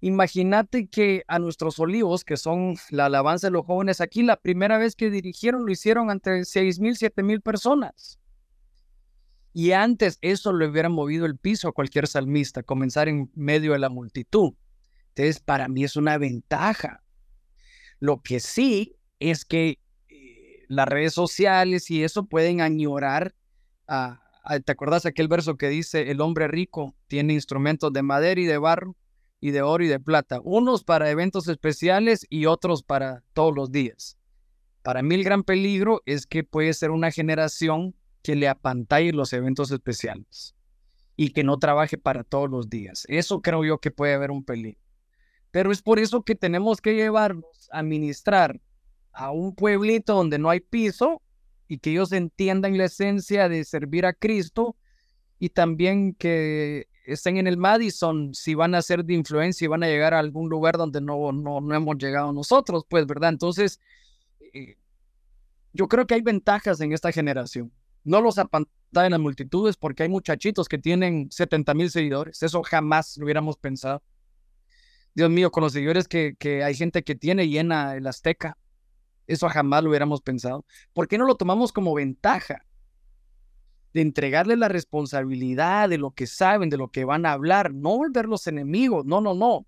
[0.00, 4.78] Imagínate que a nuestros olivos, que son la alabanza de los jóvenes aquí, la primera
[4.78, 8.18] vez que dirigieron lo hicieron ante seis mil, siete mil personas.
[9.54, 13.78] Y antes eso le hubiera movido el piso a cualquier salmista, comenzar en medio de
[13.78, 14.52] la multitud.
[15.10, 17.02] Entonces, para mí es una ventaja.
[18.00, 19.78] Lo que sí es que
[20.08, 23.34] eh, las redes sociales y eso pueden añorar
[23.86, 24.20] a,
[24.66, 28.58] ¿Te acuerdas aquel verso que dice, el hombre rico tiene instrumentos de madera y de
[28.58, 28.94] barro?
[29.44, 33.70] y de oro y de plata, unos para eventos especiales y otros para todos los
[33.70, 34.16] días.
[34.82, 37.94] Para mí el gran peligro es que puede ser una generación
[38.24, 40.56] que le apantalle los eventos especiales
[41.14, 43.04] y que no trabaje para todos los días.
[43.08, 44.80] Eso creo yo que puede haber un peligro.
[45.50, 48.58] Pero es por eso que tenemos que llevarnos a ministrar
[49.12, 51.20] a un pueblito donde no hay piso
[51.68, 54.74] y que ellos entiendan la esencia de servir a Cristo
[55.38, 59.82] y también que estén en el Madison, si van a ser de influencia y van
[59.82, 63.28] a llegar a algún lugar donde no, no, no hemos llegado nosotros, pues, ¿verdad?
[63.28, 63.78] Entonces,
[64.54, 64.76] eh,
[65.74, 67.70] yo creo que hay ventajas en esta generación.
[68.04, 72.42] No los apantallan las multitudes porque hay muchachitos que tienen 70 mil seguidores.
[72.42, 74.02] Eso jamás lo hubiéramos pensado.
[75.14, 78.58] Dios mío, con los seguidores que, hay gente que tiene llena el Azteca.
[79.26, 80.66] Eso jamás lo hubiéramos pensado.
[80.92, 82.64] ¿Por qué no lo tomamos como ventaja?
[83.94, 87.96] de entregarles la responsabilidad de lo que saben, de lo que van a hablar, no
[87.96, 89.66] volverlos enemigos, no, no, no.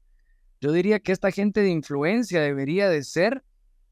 [0.61, 3.45] Yo diría que esta gente de influencia debería de ser,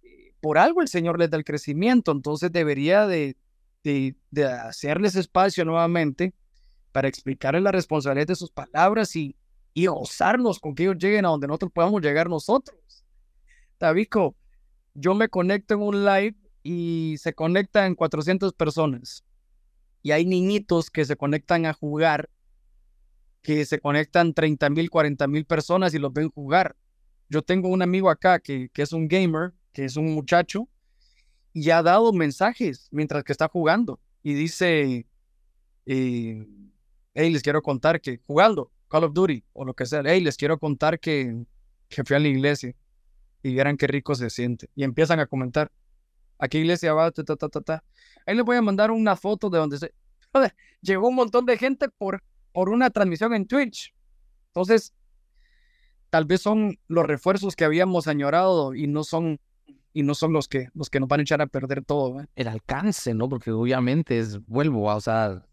[0.03, 3.37] eh, por algo el Señor les da el crecimiento, entonces debería de,
[3.85, 6.35] de, hacerles espacio nuevamente
[6.93, 9.37] para explicarles la responsabilidad de sus palabras y,
[9.75, 12.79] y gozarnos con que ellos lleguen a donde nosotros podamos llegar nosotros.
[13.79, 14.35] Tabico,
[14.95, 19.25] yo me conecto en un live y se conectan 400 personas
[20.03, 22.31] y hay niñitos que se conectan a jugar,
[23.43, 26.77] que se conectan 30 mil, 40 mil personas y los ven jugar.
[27.29, 30.69] Yo tengo un amigo acá que, que es un gamer, que es un muchacho,
[31.55, 34.01] y ha dado mensajes mientras que está jugando.
[34.23, 35.07] Y dice,
[35.87, 36.47] eh,
[37.15, 40.37] hey, les quiero contar que jugando Call of Duty o lo que sea, hey, les
[40.37, 41.45] quiero contar que,
[41.89, 42.75] que fui a la iglesia
[43.43, 44.69] y vieran qué rico se siente.
[44.75, 45.71] Y empiezan a comentar,
[46.39, 47.11] ¿a qué iglesia va?
[47.13, 47.85] Ta, ta, ta, ta.
[48.27, 49.95] Ahí les voy a mandar una foto de donde se...
[50.81, 53.95] Llegó un montón de gente por, por una transmisión en Twitch.
[54.49, 54.93] Entonces,
[56.11, 59.39] tal vez son los refuerzos que habíamos añorado y no son
[59.95, 62.27] y no son los que los que nos van a echar a perder todo.
[62.35, 63.29] El alcance, ¿no?
[63.29, 65.47] Porque obviamente es, vuelvo, a, o sea,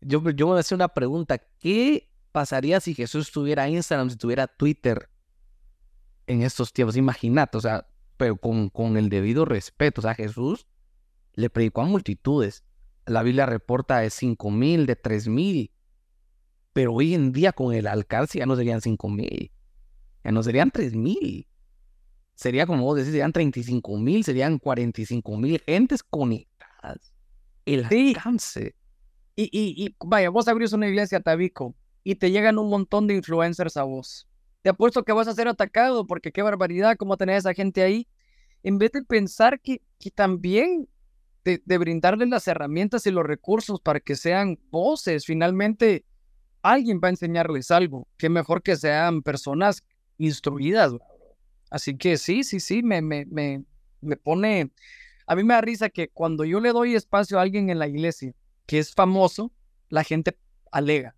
[0.00, 4.16] yo, yo me voy a hacer una pregunta, ¿qué pasaría si Jesús tuviera Instagram, si
[4.16, 5.08] tuviera Twitter
[6.26, 6.96] en estos tiempos?
[6.96, 10.66] Imagínate, o sea, pero con, con el debido respeto, o sea, Jesús
[11.34, 12.64] le predicó a multitudes.
[13.06, 15.72] La Biblia reporta de 5 mil, de 3 mil.
[16.72, 19.52] Pero hoy en día con el alcance ya no serían 5 mil.
[20.24, 21.46] Ya no serían 3 mil.
[22.40, 27.12] Sería como vos decís, serían 35 mil, serían 45 mil gentes conectadas.
[27.66, 28.74] El alcance.
[29.36, 33.16] Y, y, y vaya, vos abrís una iglesia, Tabico, y te llegan un montón de
[33.16, 34.26] influencers a vos.
[34.62, 37.82] Te apuesto que vas a ser atacado porque qué barbaridad, cómo tenés a esa gente
[37.82, 38.08] ahí.
[38.62, 40.88] En vez de pensar que, que también
[41.44, 45.26] de, brindarles las herramientas y los recursos para que sean voces.
[45.26, 46.06] Finalmente,
[46.62, 48.08] alguien va a enseñarles algo.
[48.16, 49.82] Qué mejor que sean personas
[50.18, 50.92] instruidas.
[51.70, 53.64] Así que sí, sí, sí, me, me, me,
[54.00, 54.72] me pone...
[55.26, 57.86] A mí me da risa que cuando yo le doy espacio a alguien en la
[57.86, 58.34] iglesia
[58.66, 59.52] que es famoso,
[59.88, 60.36] la gente
[60.72, 61.16] alega.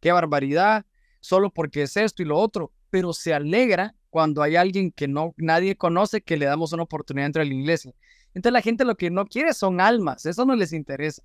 [0.00, 0.84] Qué barbaridad,
[1.20, 5.34] solo porque es esto y lo otro, pero se alegra cuando hay alguien que no
[5.38, 7.94] nadie conoce que le damos una oportunidad dentro de la iglesia.
[8.34, 11.22] Entonces la gente lo que no quiere son almas, eso no les interesa.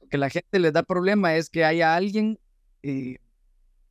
[0.00, 2.38] Lo que la gente les da problema es que haya alguien,
[2.82, 3.18] eh,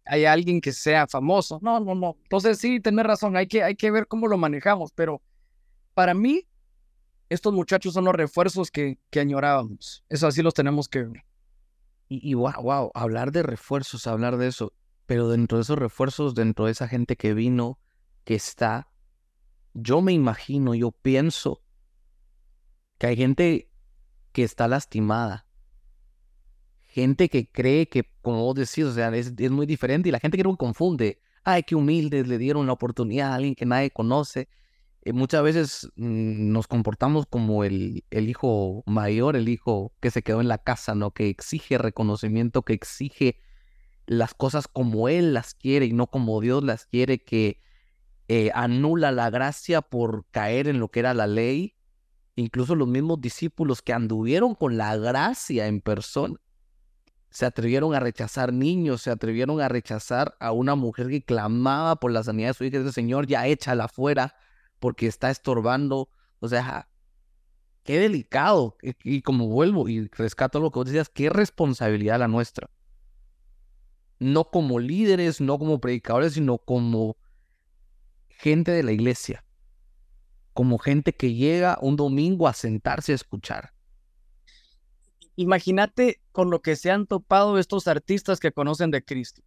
[0.06, 1.60] haya alguien que sea famoso.
[1.62, 2.18] No, no, no.
[2.24, 5.22] Entonces sí, tenés razón, hay que, hay que ver cómo lo manejamos, pero
[5.93, 6.47] para mí,
[7.30, 10.04] estos muchachos son los refuerzos que, que añorábamos.
[10.10, 11.24] Eso así los tenemos que ver.
[12.10, 14.74] Y, y wow, wow, hablar de refuerzos, hablar de eso,
[15.06, 17.80] pero dentro de esos refuerzos, dentro de esa gente que vino,
[18.24, 18.89] que está,
[19.74, 21.62] yo me imagino, yo pienso
[22.97, 23.70] que hay gente
[24.32, 25.43] que está lastimada.
[26.94, 30.20] Gente que cree que, como vos decís, o sea, es, es muy diferente y la
[30.20, 31.20] gente que confunde.
[31.44, 34.48] Ay, qué humildes, le dieron la oportunidad a alguien que nadie conoce.
[35.02, 40.22] Eh, muchas veces mm, nos comportamos como el, el, hijo mayor, el hijo que se
[40.22, 41.10] quedó en la casa, ¿no?
[41.10, 43.39] Que exige reconocimiento, que exige
[44.06, 47.60] las cosas como él las quiere y no como Dios las quiere, que
[48.28, 51.76] eh, anula la gracia por caer en lo que era la ley.
[52.36, 56.36] Incluso los mismos discípulos que anduvieron con la gracia en persona
[57.34, 62.11] se atrevieron a rechazar niños, se atrevieron a rechazar a una mujer que clamaba por
[62.11, 62.77] la sanidad de su hija.
[62.77, 64.36] Dice, Señor, ya échala afuera
[64.79, 66.09] porque está estorbando.
[66.39, 66.88] O sea,
[67.81, 68.77] qué delicado.
[69.03, 72.69] Y, como vuelvo y rescato lo que vos decías, qué responsabilidad la nuestra.
[74.19, 77.17] No como líderes, no como predicadores, sino como
[78.29, 79.43] gente de la iglesia.
[80.53, 83.73] Como gente que llega un domingo a sentarse a escuchar.
[85.36, 89.41] Imagínate con lo que se han topado estos artistas que conocen de Cristo.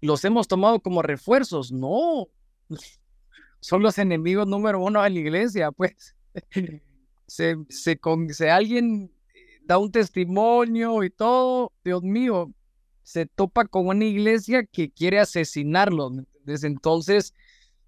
[0.00, 1.72] ¿Los hemos tomado como refuerzos?
[1.72, 2.28] No,
[3.60, 6.14] son los enemigos número uno de la iglesia, pues.
[7.26, 9.10] Se, se, con, se alguien
[9.64, 12.52] da un testimonio y todo, Dios mío,
[13.02, 16.10] se topa con una iglesia que quiere asesinarlo.
[16.44, 17.34] Desde entonces,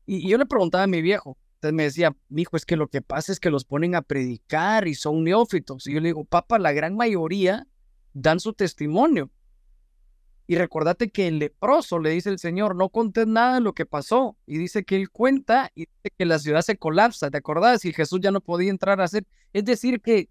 [0.07, 3.01] y, yo le preguntaba a mi viejo, entonces me decía, hijo, es que lo que
[3.01, 5.87] pasa es que los ponen a predicar y son neófitos.
[5.87, 7.67] Y yo le digo, papá, la gran mayoría
[8.13, 9.31] dan su testimonio.
[10.47, 13.87] Y recordate que el leproso le dice el Señor, no contés nada de lo que
[13.87, 14.37] pasó.
[14.47, 17.31] Y dice que él cuenta y dice que la ciudad se colapsa.
[17.31, 17.85] ¿Te acordás?
[17.87, 19.27] Y Jesús ya no podía entrar a hacer.
[19.55, 20.29] Es decir, que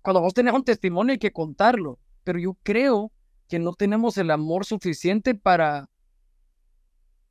[0.00, 1.98] cuando vos tenés un testimonio hay que contarlo.
[2.22, 3.10] Pero yo creo
[3.48, 5.90] que no tenemos el amor suficiente para,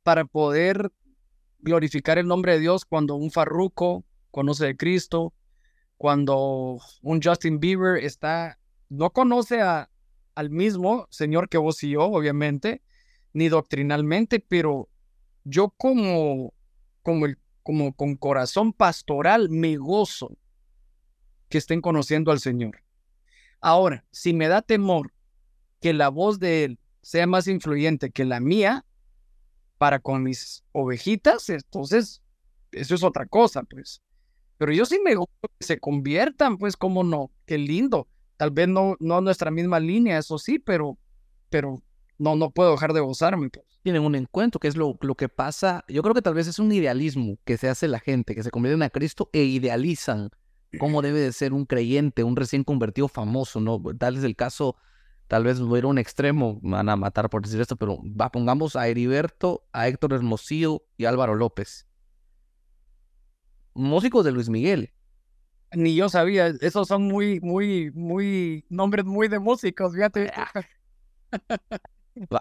[0.02, 0.92] para poder
[1.58, 5.34] glorificar el nombre de Dios cuando un farruco conoce de Cristo,
[5.96, 12.82] cuando un Justin Bieber está, no conoce al mismo Señor que vos y yo, obviamente,
[13.32, 14.88] ni doctrinalmente, pero
[15.44, 16.54] yo como,
[17.02, 20.36] como, el, como con corazón pastoral me gozo
[21.48, 22.82] que estén conociendo al Señor.
[23.60, 25.12] Ahora, si me da temor
[25.80, 28.84] que la voz de Él sea más influyente que la mía
[29.78, 32.22] para con mis ovejitas, entonces
[32.72, 34.02] eso es otra cosa, pues.
[34.58, 38.08] Pero yo sí me gusta que se conviertan, pues, cómo no, qué lindo.
[38.36, 40.98] Tal vez no, no nuestra misma línea, eso sí, pero,
[41.48, 41.80] pero
[42.18, 43.50] no, no puedo dejar de gozarme.
[43.50, 43.64] Pues.
[43.82, 45.84] Tienen un encuentro, que es lo, lo que pasa.
[45.88, 48.50] Yo creo que tal vez es un idealismo que se hace la gente, que se
[48.50, 50.30] convierten a Cristo e idealizan
[50.78, 53.80] cómo debe de ser un creyente, un recién convertido famoso, ¿no?
[53.98, 54.76] Tal es el caso,
[55.28, 57.76] tal vez voy a ir a un extremo, me van a matar por decir esto,
[57.76, 61.86] pero va, pongamos a Heriberto, a Héctor Hermosillo y Álvaro López.
[63.74, 64.92] Músicos de Luis Miguel,
[65.72, 70.32] ni yo sabía, esos son muy, muy, muy, nombres muy de músicos, fíjate.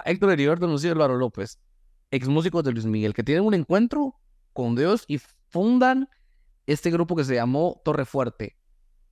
[0.05, 1.59] Héctor Heriberto Lucía Álvaro López,
[2.09, 4.15] ex músicos de Luis Miguel, que tienen un encuentro
[4.53, 5.19] con Dios y
[5.49, 6.09] fundan
[6.65, 8.57] este grupo que se llamó Torre Fuerte.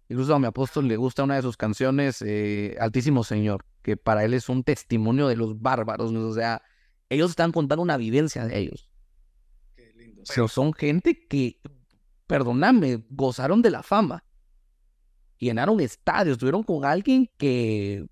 [0.10, 4.24] Incluso a mi apóstol le gusta una de sus canciones, eh, Altísimo Señor, que para
[4.24, 6.12] él es un testimonio de los bárbaros.
[6.12, 6.62] O sea,
[7.10, 8.90] ellos están contando una vivencia de ellos.
[9.76, 10.24] Qué lindo.
[10.28, 11.60] Pero son gente que
[12.28, 14.24] perdóname, gozaron de la fama.
[15.38, 18.06] Llenaron estadios, estuvieron con alguien que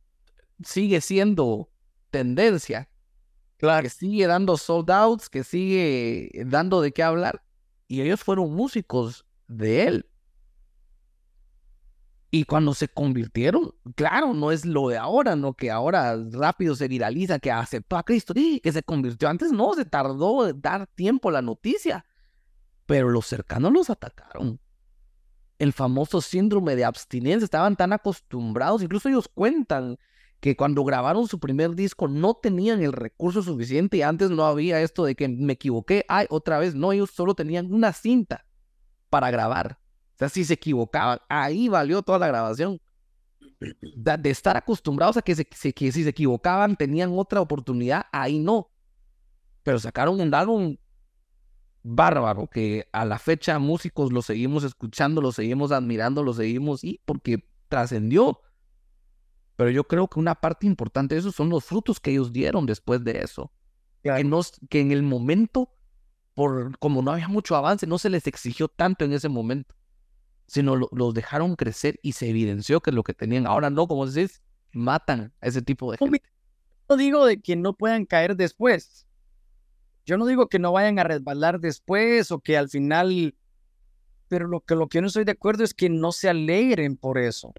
[0.64, 1.70] sigue siendo
[2.10, 2.90] tendencia.
[3.58, 3.84] Claro.
[3.84, 7.44] Que sigue dando sold outs, que sigue dando de qué hablar.
[7.88, 10.06] Y ellos fueron músicos de él.
[12.34, 15.54] Y cuando se convirtieron, claro, no es lo de ahora, ¿no?
[15.54, 19.30] Que ahora rápido se viraliza, que aceptó a Cristo, que se convirtió.
[19.30, 22.04] Antes no, se tardó dar tiempo la noticia
[22.86, 24.60] pero los cercanos los atacaron.
[25.60, 29.98] El famoso síndrome de abstinencia, estaban tan acostumbrados, incluso ellos cuentan
[30.40, 34.82] que cuando grabaron su primer disco no tenían el recurso suficiente y antes no había
[34.82, 38.46] esto de que me equivoqué, ay, otra vez, no, ellos solo tenían una cinta
[39.10, 39.80] para grabar.
[40.14, 42.80] O sea, si se equivocaban, ahí valió toda la grabación.
[43.60, 48.70] De, estar acostumbrados a que, que si se equivocaban tenían otra oportunidad, ahí no.
[49.64, 50.78] Pero sacaron un álbum
[51.84, 57.02] bárbaro que a la fecha músicos lo seguimos escuchando, lo seguimos admirando, lo seguimos y
[57.06, 58.42] porque trascendió.
[59.56, 62.66] Pero yo creo que una parte importante de eso son los frutos que ellos dieron
[62.66, 63.52] después de eso.
[64.02, 64.10] Que,
[64.70, 65.70] que en el momento,
[66.34, 69.76] por como no había mucho avance, no se les exigió tanto en ese momento,
[70.48, 74.42] sino los dejaron crecer y se evidenció que lo que tenían ahora no, como decís,
[74.72, 76.22] matan a ese tipo de gente.
[76.90, 79.08] No digo de que no puedan caer después,
[80.06, 83.34] yo no digo que no vayan a resbalar después o que al final
[84.34, 86.98] pero lo que, lo que yo no estoy de acuerdo es que no se alegren
[86.98, 87.54] por eso.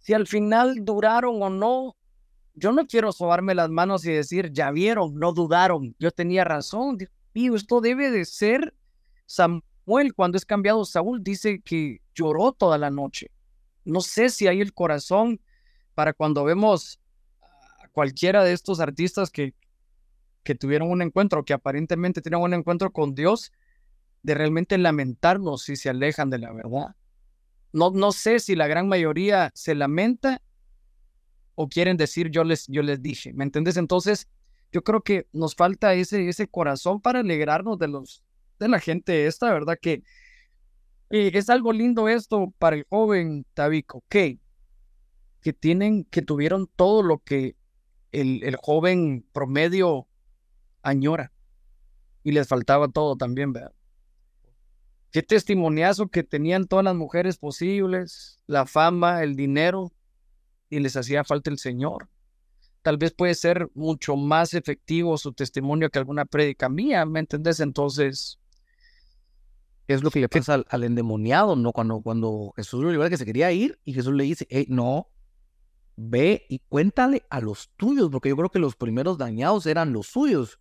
[0.00, 1.96] Si al final duraron o no,
[2.54, 6.98] yo no quiero sobarme las manos y decir, ya vieron, no dudaron, yo tenía razón.
[7.32, 8.74] Y esto debe de ser
[9.90, 13.32] Samuel, cuando es cambiado Saúl, dice que lloró toda la noche.
[13.84, 15.40] No sé si hay el corazón
[15.96, 17.00] para cuando vemos
[17.40, 19.52] a cualquiera de estos artistas que,
[20.44, 23.50] que tuvieron un encuentro, que aparentemente tienen un encuentro con Dios,
[24.22, 26.94] de realmente lamentarnos si se alejan de la verdad.
[27.72, 30.40] No, no sé si la gran mayoría se lamenta
[31.56, 33.76] o quieren decir yo les, yo les dije, ¿me entiendes?
[33.76, 34.28] Entonces,
[34.70, 38.22] yo creo que nos falta ese, ese corazón para alegrarnos de, los,
[38.64, 39.78] de la gente esta, ¿verdad?
[39.80, 40.02] Que
[41.10, 44.38] eh, es algo lindo esto para el joven Tabico, que,
[45.40, 47.56] que tienen, que tuvieron todo lo que
[48.12, 50.06] el, el joven promedio
[50.82, 51.32] añora
[52.22, 53.72] y les faltaba todo también, ¿verdad?
[55.10, 59.92] Qué testimoniazo que tenían todas las mujeres posibles, la fama, el dinero,
[60.68, 62.08] y les hacía falta el Señor.
[62.82, 67.60] Tal vez puede ser mucho más efectivo su testimonio que alguna prédica mía, ¿me entendés?
[67.60, 68.38] Entonces,
[69.94, 71.72] es lo que le pasa al, endemoniado, ¿no?
[71.72, 75.08] Cuando, cuando Jesús le dice que se quería ir y Jesús le dice, hey, no,
[75.96, 80.06] ve y cuéntale a los tuyos, porque yo creo que los primeros dañados eran los
[80.06, 80.60] suyos.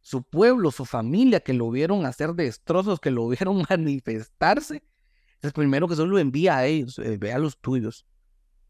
[0.00, 4.82] Su pueblo, su familia, que lo vieron hacer destrozos, que lo vieron manifestarse,
[5.40, 8.06] es primero que solo envía a ellos, eh, ve a los tuyos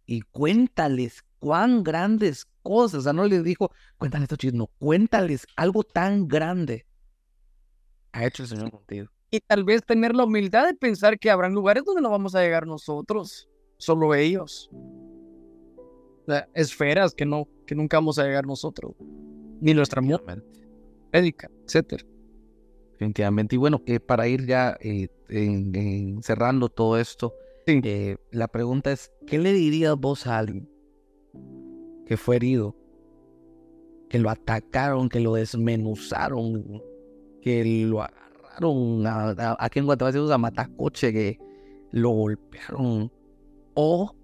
[0.05, 5.47] y cuéntales cuán grandes cosas, o sea, no les dijo, cuéntales estos chistes, no, cuéntales
[5.57, 6.87] algo tan grande
[8.12, 9.09] ha hecho el Señor contigo.
[9.31, 12.41] Y tal vez tener la humildad de pensar que habrán lugares donde no vamos a
[12.41, 14.70] llegar nosotros, solo ellos.
[16.55, 18.95] esferas que no, que nunca vamos a llegar nosotros,
[19.61, 20.03] ni nuestra
[21.12, 22.05] médica, etcétera.
[22.93, 23.55] Definitivamente.
[23.55, 25.09] Y bueno, que para ir ya eh,
[26.22, 27.35] cerrando todo esto,
[27.66, 30.68] eh, la pregunta es, ¿qué le dirías vos a alguien
[32.07, 32.74] que fue herido,
[34.09, 36.83] que lo atacaron, que lo desmenuzaron,
[37.43, 38.03] que lo
[39.59, 41.38] aquí en Guatemala se usa matacoche, que
[41.92, 43.12] lo golpearon,
[43.74, 44.14] o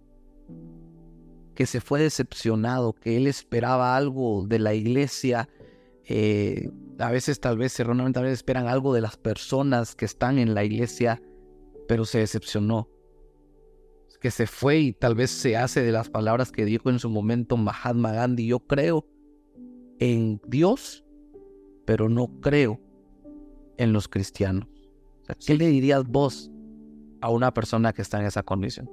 [1.55, 5.49] que se fue decepcionado, que él esperaba algo de la iglesia
[6.07, 10.39] eh, a veces tal vez erróneamente a veces esperan algo de las personas que están
[10.39, 11.21] en la iglesia,
[11.89, 12.89] pero se decepcionó.
[14.21, 17.11] Que se fue y tal vez se hace de las palabras que dijo en su
[17.11, 18.47] momento Mahatma Gandhi.
[18.47, 19.07] Yo creo
[19.99, 21.05] en Dios,
[21.85, 22.81] pero no creo
[23.77, 24.69] en los cristianos.
[25.45, 26.51] ¿Qué le dirías vos
[27.21, 28.91] a una persona que está en esa condición?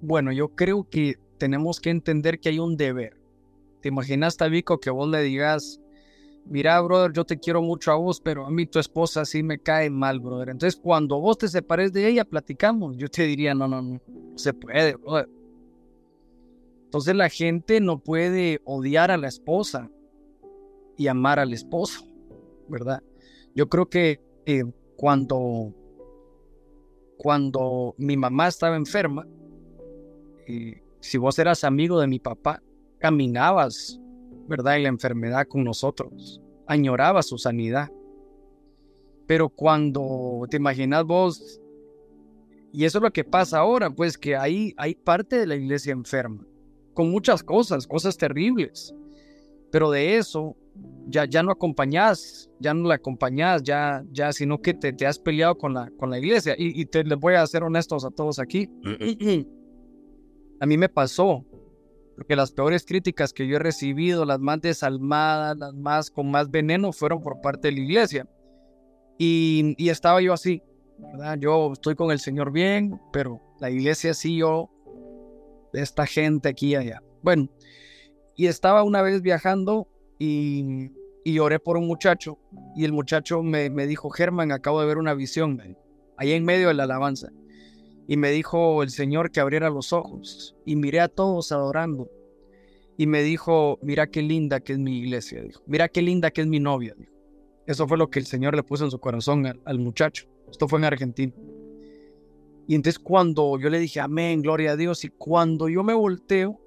[0.00, 3.22] Bueno, yo creo que tenemos que entender que hay un deber
[3.82, 5.80] ¿Te imaginas, Tabico, que vos le digas,
[6.46, 9.58] mira, brother, yo te quiero mucho a vos, pero a mí tu esposa sí me
[9.58, 10.50] cae mal, brother.
[10.50, 12.96] Entonces, cuando vos te separes de ella, platicamos.
[12.96, 15.28] Yo te diría, no, no, no, no se puede, brother.
[16.84, 19.90] Entonces la gente no puede odiar a la esposa
[20.96, 22.04] y amar al esposo,
[22.68, 23.02] ¿verdad?
[23.54, 24.64] Yo creo que eh,
[24.96, 25.74] cuando,
[27.16, 29.26] cuando mi mamá estaba enferma,
[30.46, 32.62] eh, si vos eras amigo de mi papá,
[32.98, 34.00] caminabas,
[34.46, 34.76] ¿verdad?
[34.76, 37.90] En la enfermedad con nosotros, añorabas su sanidad.
[39.26, 41.60] Pero cuando te imaginas vos,
[42.72, 45.92] y eso es lo que pasa ahora, pues que hay, hay parte de la iglesia
[45.92, 46.46] enferma,
[46.94, 48.94] con muchas cosas, cosas terribles.
[49.70, 50.56] Pero de eso
[51.08, 55.18] ya, ya no acompañás, ya no la acompañás, ya, ya, sino que te, te has
[55.18, 56.54] peleado con la, con la iglesia.
[56.56, 58.68] Y, y te les voy a ser honestos a todos aquí.
[60.60, 61.44] a mí me pasó
[62.16, 66.50] porque las peores críticas que yo he recibido, las más desalmadas, las más con más
[66.50, 68.28] veneno, fueron por parte de la iglesia.
[69.18, 70.62] Y, y estaba yo así,
[70.98, 71.38] ¿verdad?
[71.38, 74.70] Yo estoy con el Señor bien, pero la iglesia sí, yo,
[75.72, 77.02] esta gente aquí y allá.
[77.22, 77.48] Bueno,
[78.36, 79.88] y estaba una vez viajando
[80.24, 80.92] y,
[81.24, 82.38] y oré por un muchacho,
[82.76, 85.60] y el muchacho me, me dijo, Germán, acabo de ver una visión,
[86.16, 87.30] ahí en medio de la alabanza.
[88.06, 90.54] Y me dijo el Señor que abriera los ojos.
[90.64, 92.10] Y miré a todos adorando.
[92.96, 95.42] Y me dijo, mira qué linda que es mi iglesia.
[95.42, 96.94] Dijo, mira qué linda que es mi novia.
[96.96, 97.12] Dijo.
[97.66, 100.26] Eso fue lo que el Señor le puso en su corazón al, muchacho.
[100.50, 101.32] Esto fue en Argentina.
[102.68, 106.60] Y entonces cuando yo le dije, amén, gloria a Dios, y cuando yo me volteo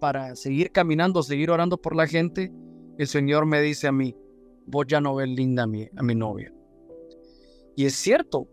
[0.00, 2.52] para seguir caminando, seguir orando por la gente,
[2.98, 4.16] el Señor me dice a mí,
[4.66, 6.52] vos ya no ves linda a mi, a mi novia.
[7.76, 8.48] Y es cierto,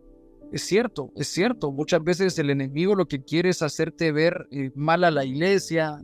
[0.52, 1.72] es cierto, es cierto.
[1.72, 6.04] Muchas veces el enemigo lo que quiere es hacerte ver eh, mal a la iglesia.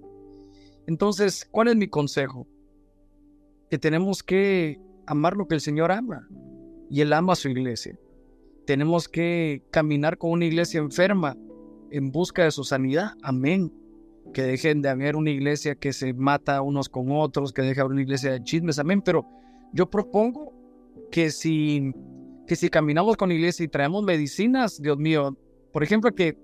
[0.85, 2.47] Entonces, ¿cuál es mi consejo?
[3.69, 6.27] Que tenemos que amar lo que el Señor ama.
[6.89, 7.99] y Él ama a su iglesia.
[8.65, 11.35] Tenemos que caminar con una iglesia enferma
[11.91, 13.11] en busca de su sanidad.
[13.23, 13.73] Amén.
[14.33, 17.81] Que dejen de haber una iglesia que se mata unos con otros, que deje de
[17.81, 18.79] haber una iglesia de chismes.
[18.79, 19.01] Amén.
[19.01, 19.25] Pero
[19.73, 20.53] yo propongo
[21.11, 21.91] que si,
[22.45, 25.37] que si caminamos con la iglesia y traemos medicinas, Dios mío,
[25.71, 26.37] por ejemplo, que,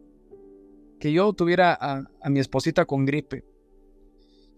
[1.00, 3.44] que yo tuviera a, a mi esposita con gripe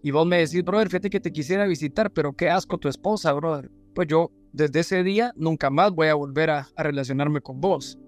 [0.06, 3.32] y vos me decís, brother, fíjate que te quisiera visitar, pero qué asco tu esposa,
[3.32, 3.72] brother.
[3.92, 7.98] Pues yo desde ese día nunca más voy a volver a, relacionarme con vos.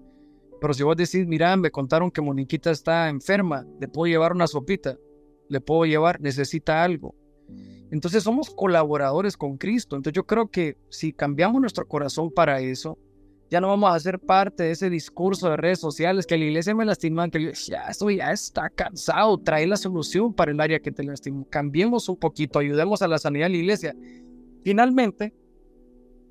[0.61, 4.47] Pero si vos decís, mira, me contaron que Moniquita está enferma, le puedo llevar una
[4.47, 4.97] sopita,
[5.49, 7.15] le puedo llevar, necesita algo.
[7.91, 9.95] Entonces somos colaboradores con Cristo.
[9.95, 12.97] Entonces yo creo que si cambiamos nuestro corazón para eso,
[13.49, 16.75] ya no vamos a ser parte de ese discurso de redes sociales que la iglesia
[16.75, 20.91] me lastima, que ya estoy, ya está cansado, trae la solución para el área que
[20.91, 21.47] te lastimó.
[21.49, 23.95] Cambiemos un poquito, ayudemos a la sanidad de la iglesia.
[24.63, 25.33] Finalmente,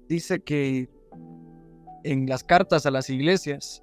[0.09, 0.89] dice que
[2.05, 3.83] en las cartas a las iglesias,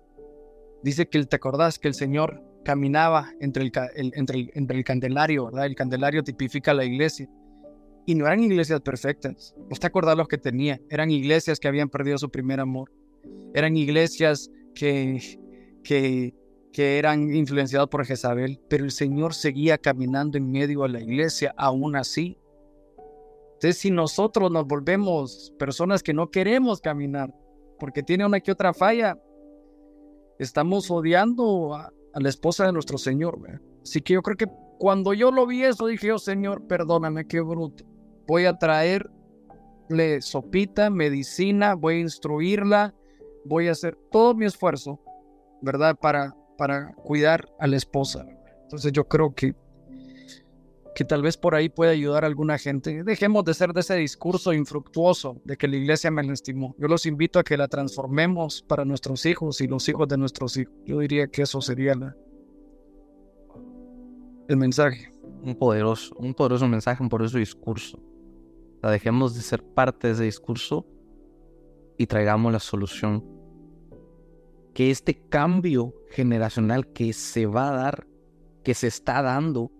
[0.81, 3.71] dice que te acordás que el Señor caminaba entre el,
[4.15, 5.67] entre, entre el candelario, ¿verdad?
[5.67, 7.29] El candelario tipifica la iglesia.
[8.05, 9.55] Y no eran iglesias perfectas.
[9.69, 10.81] ¿Vos te acordás los que tenía?
[10.89, 12.91] Eran iglesias que habían perdido su primer amor
[13.55, 15.39] eran iglesias que,
[15.81, 16.33] que,
[16.73, 21.53] que eran influenciadas por Jezabel, pero el Señor seguía caminando en medio de la iglesia
[21.57, 22.37] aún así.
[23.53, 27.33] Entonces, si nosotros nos volvemos personas que no queremos caminar
[27.79, 29.17] porque tiene una que otra falla,
[30.37, 33.39] estamos odiando a, la esposa de nuestro Señor.
[33.83, 34.47] Así que yo creo que
[34.77, 37.85] cuando yo lo vi eso, dije yo, Señor, perdóname, qué bruto.
[38.27, 39.11] Voy a traerle
[40.21, 42.93] sopita, medicina, voy a instruirla,
[43.45, 44.99] voy a hacer todo mi esfuerzo,
[45.61, 45.95] ¿verdad?
[45.95, 48.25] Para, para cuidar a la esposa.
[48.63, 49.55] Entonces yo creo que,
[50.95, 53.03] que tal vez por ahí puede ayudar a alguna gente.
[53.03, 56.73] Dejemos de ser de ese discurso infructuoso de que la iglesia me lastimó.
[56.79, 60.55] Yo los invito a que la transformemos para nuestros hijos y los hijos de nuestros
[60.55, 60.73] hijos.
[60.85, 61.93] Yo diría que eso sería
[64.47, 65.11] el mensaje.
[65.43, 68.01] Un poderoso, un poderoso mensaje, un poderoso discurso.
[68.81, 70.87] O dejemos de ser parte de ese discurso
[71.97, 73.21] y traigamos la solución
[74.73, 78.07] que este cambio generacional que se va a dar,
[78.63, 79.71] que se está dando,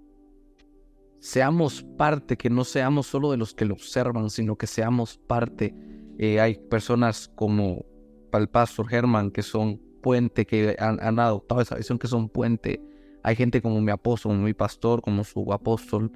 [1.26, 5.74] seamos parte, que no seamos solo de los que lo observan, sino que seamos parte.
[6.20, 7.84] Eh, hay personas como
[8.32, 12.80] el pastor Germán que son puente, que han, han, adoptado esa visión, que son puente.
[13.24, 16.12] Hay gente como mi apóstol, como mi pastor, como su apóstol,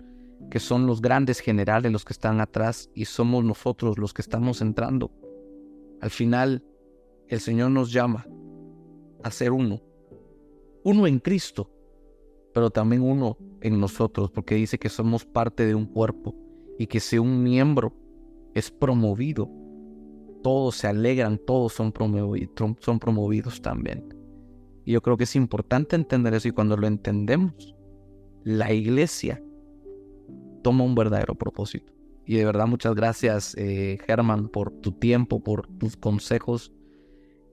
[0.51, 4.62] que son los grandes generales, los que están atrás, y somos nosotros los que estamos
[4.62, 5.12] entrando.
[6.01, 6.64] Al final,
[7.30, 8.28] el Señor nos llama
[9.24, 9.82] a ser uno.
[10.84, 11.68] Uno en Cristo,
[12.53, 16.36] pero también uno en nosotros, porque dice que somos parte de un cuerpo
[16.78, 17.93] y que si un miembro
[18.53, 19.49] es promovido,
[20.43, 21.93] todos se alegran, todos son,
[22.80, 24.14] son promovidos también.
[24.86, 27.76] Y yo creo que es importante entender eso y cuando lo entendemos,
[28.43, 29.43] la iglesia
[30.64, 31.93] toma un verdadero propósito.
[32.26, 36.72] Y de verdad muchas gracias, eh, Germán, por tu tiempo, por tus consejos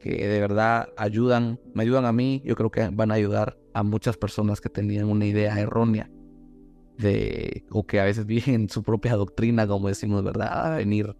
[0.00, 3.82] que de verdad ayudan, me ayudan a mí, yo creo que van a ayudar a
[3.82, 6.10] muchas personas que tenían una idea errónea
[6.96, 10.72] de, o que a veces viven su propia doctrina, como decimos, ¿verdad?
[10.72, 11.14] A venir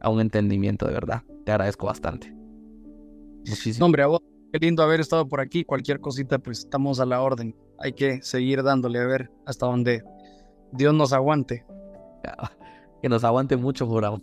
[0.00, 1.22] a un entendimiento de verdad.
[1.44, 2.34] Te agradezco bastante.
[3.46, 3.86] Muchísimo.
[3.86, 4.20] hombre, a vos,
[4.52, 5.62] qué lindo haber estado por aquí.
[5.62, 7.54] Cualquier cosita, pues estamos a la orden.
[7.78, 10.02] Hay que seguir dándole a ver hasta donde
[10.72, 11.64] Dios nos aguante.
[13.02, 14.22] Que nos aguante mucho por ahora.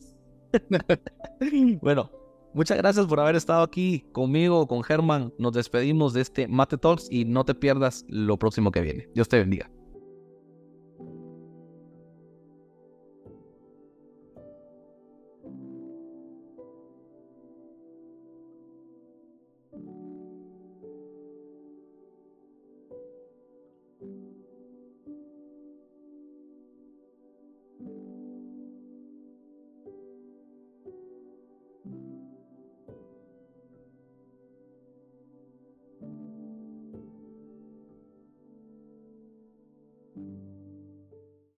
[1.82, 2.09] bueno,
[2.54, 5.34] Muchas gracias por haber estado aquí conmigo, con Germán.
[5.38, 9.08] Nos despedimos de este Mate Talks y no te pierdas lo próximo que viene.
[9.16, 9.72] Dios te bendiga.